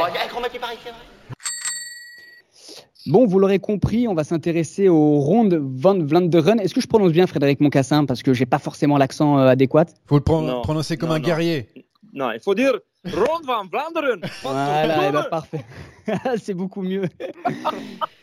[3.07, 6.59] Bon, vous l'aurez compris, on va s'intéresser au Ronde van Vlaanderen.
[6.59, 9.85] Est-ce que je prononce bien Frédéric Moncassin Parce que j'ai pas forcément l'accent euh, adéquat?
[10.07, 10.61] Faut le pron- Non.
[10.61, 11.25] prononcer comme Non, un non.
[11.25, 11.67] guerrier.
[12.13, 12.73] Non, il faut dire
[13.05, 14.19] Ronde van Vlaanderen.
[14.43, 15.63] Voilà, eh ben, parfait.
[16.41, 17.03] C'est beaucoup mieux.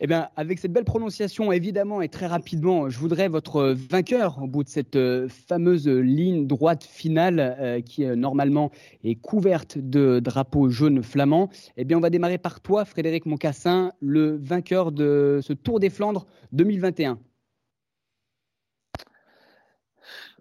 [0.00, 4.46] Eh bien, avec cette belle prononciation, évidemment, et très rapidement, je voudrais votre vainqueur au
[4.46, 8.70] bout de cette euh, fameuse ligne droite finale euh, qui, euh, normalement,
[9.04, 11.48] est couverte de drapeaux jaunes flamands.
[11.78, 15.88] Eh bien, on va démarrer par toi, Frédéric Moncassin, le vainqueur de ce Tour des
[15.90, 17.18] Flandres 2021.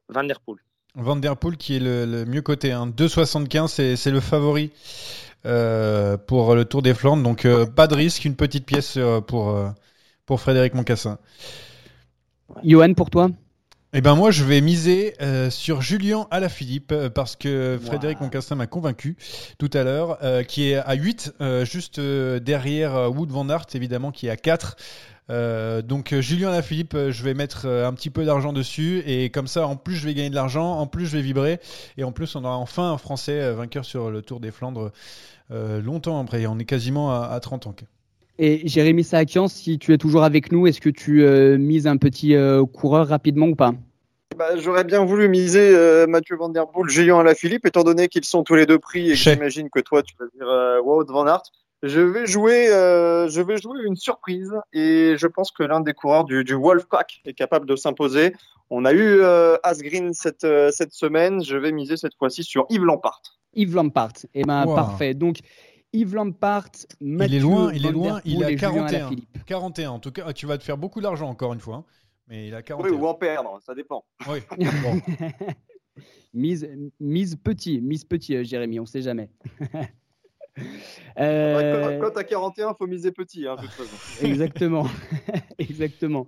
[0.10, 0.60] Van der Poel.
[0.97, 2.72] Van Der Poel qui est le, le mieux coté.
[2.72, 2.88] Hein.
[2.88, 4.72] 2,75, c'est- c'est le favori
[5.46, 7.24] euh, pour le Tour des Flandres.
[7.24, 9.70] Donc euh, pas de risque, une petite pièce euh, pour, euh,
[10.26, 11.18] pour Frédéric Moncassin.
[12.64, 13.30] Johan, pour toi?
[13.93, 18.26] Eh ben moi, je vais miser euh, sur Julien Alaphilippe parce que Frédéric Wow.
[18.26, 19.16] Moncassin m'a convaincu
[19.58, 24.12] tout à l'heure, euh, qui est à 8, euh, juste derrière Wood Van Aert, évidemment,
[24.12, 24.76] qui est à 4.
[25.32, 29.66] Euh, donc Julien Alaphilippe, je vais mettre un petit peu d'argent dessus et comme ça,
[29.66, 31.60] en plus, je vais gagner de l'argent, en plus, je vais vibrer
[31.98, 34.91] et en plus, on aura enfin un Français vainqueur sur le Tour des Flandres euh,
[35.50, 36.46] longtemps après.
[36.48, 37.76] On est quasiment à, à 30 ans.
[38.38, 41.96] Et Jérémy Saakian, si tu es toujours avec nous, est-ce que tu euh, mises un
[41.96, 43.74] petit euh, coureur rapidement ou pas?
[44.36, 48.26] Bah, J'aurais bien voulu miser euh, Mathieu Van Der Poel, Julien Alaphilippe, étant donné qu'ils
[48.26, 51.26] sont tous les deux pris et j'imagine que toi tu vas dire euh, Wout Van
[51.26, 51.43] Aert.
[51.84, 55.93] Je vais jouer, euh, je vais jouer une surprise et je pense que l'un des
[55.93, 58.34] coureurs du, du Wolfpack est capable de s'imposer.
[58.70, 61.43] On a eu euh, Asgreen cette, euh, cette semaine.
[61.43, 63.22] Je vais miser cette fois-ci sur Yves Lampart.
[63.56, 64.14] Yves Lampart.
[64.34, 64.76] Eh ben, Wow.
[64.76, 65.14] parfait.
[65.14, 65.39] Donc,
[65.93, 68.86] Yves Lampart, Mathieu il est loin, il est loin, il a et Julien 41.
[68.88, 69.45] Alaphilippe.
[69.45, 69.89] 41.
[69.91, 71.78] En tout cas, tu vas te faire beaucoup d'argent encore une fois.
[71.78, 71.86] hein.
[72.28, 72.91] Mais il a Oui, 41.
[72.99, 74.03] ou en perdre, ça dépend.
[74.28, 74.39] Oui.
[74.84, 74.99] Bon.
[76.34, 76.68] mise,
[76.99, 79.30] mise petit, mise petit, euh, Jérémy, on sait jamais.
[81.18, 83.95] Quand, Euh, quand t'as 41, faut miser petit, hein, de toute façon.
[84.26, 84.86] Exactement,
[85.58, 86.28] exactement.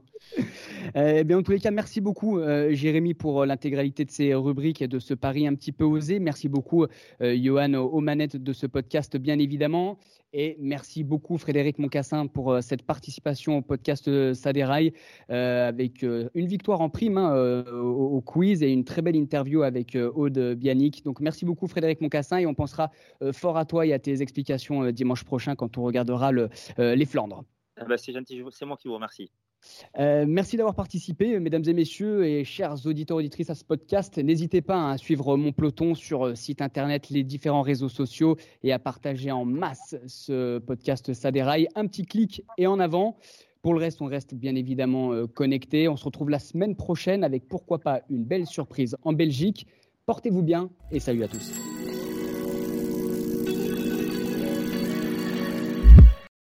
[0.96, 4.34] Eh bien, en tous les cas, merci beaucoup, euh, Jérémy, pour euh, l'intégralité de ces
[4.34, 6.20] rubriques et de ce pari un petit peu osé.
[6.20, 6.86] Merci beaucoup,
[7.22, 9.98] euh, Johan, aux, aux manettes de ce podcast, bien évidemment.
[10.40, 14.94] Et merci beaucoup, Frédéric Moncassin, pour euh, cette participation au podcast euh, Saderail,
[15.32, 19.98] euh, avec une victoire en prime hein, au, quiz et une très belle interview avec
[20.14, 21.04] Aude Bianic.
[21.04, 22.92] Donc, merci beaucoup, Frédéric Moncassin, et on pensera
[23.32, 27.44] fort à toi et à tes explications dimanche prochain quand on regardera le, les Flandres.
[27.76, 29.32] Ah bah, c'est gentil, c'est moi qui vous remercie.
[30.00, 34.18] Euh, merci d'avoir participé, mesdames et messieurs, et chers auditeurs auditrices à ce podcast.
[34.18, 38.80] N'hésitez pas à suivre mon peloton sur site internet, les différents réseaux sociaux et à
[38.80, 41.68] partager en masse ce podcast Ça déraille.
[41.76, 43.18] Un petit clic et en avant.
[43.62, 45.88] Pour le reste, on reste bien évidemment euh, connecté.
[45.88, 49.68] On se retrouve la semaine prochaine avec pourquoi pas une belle surprise en Belgique.
[50.06, 51.52] Portez-vous bien et salut à tous.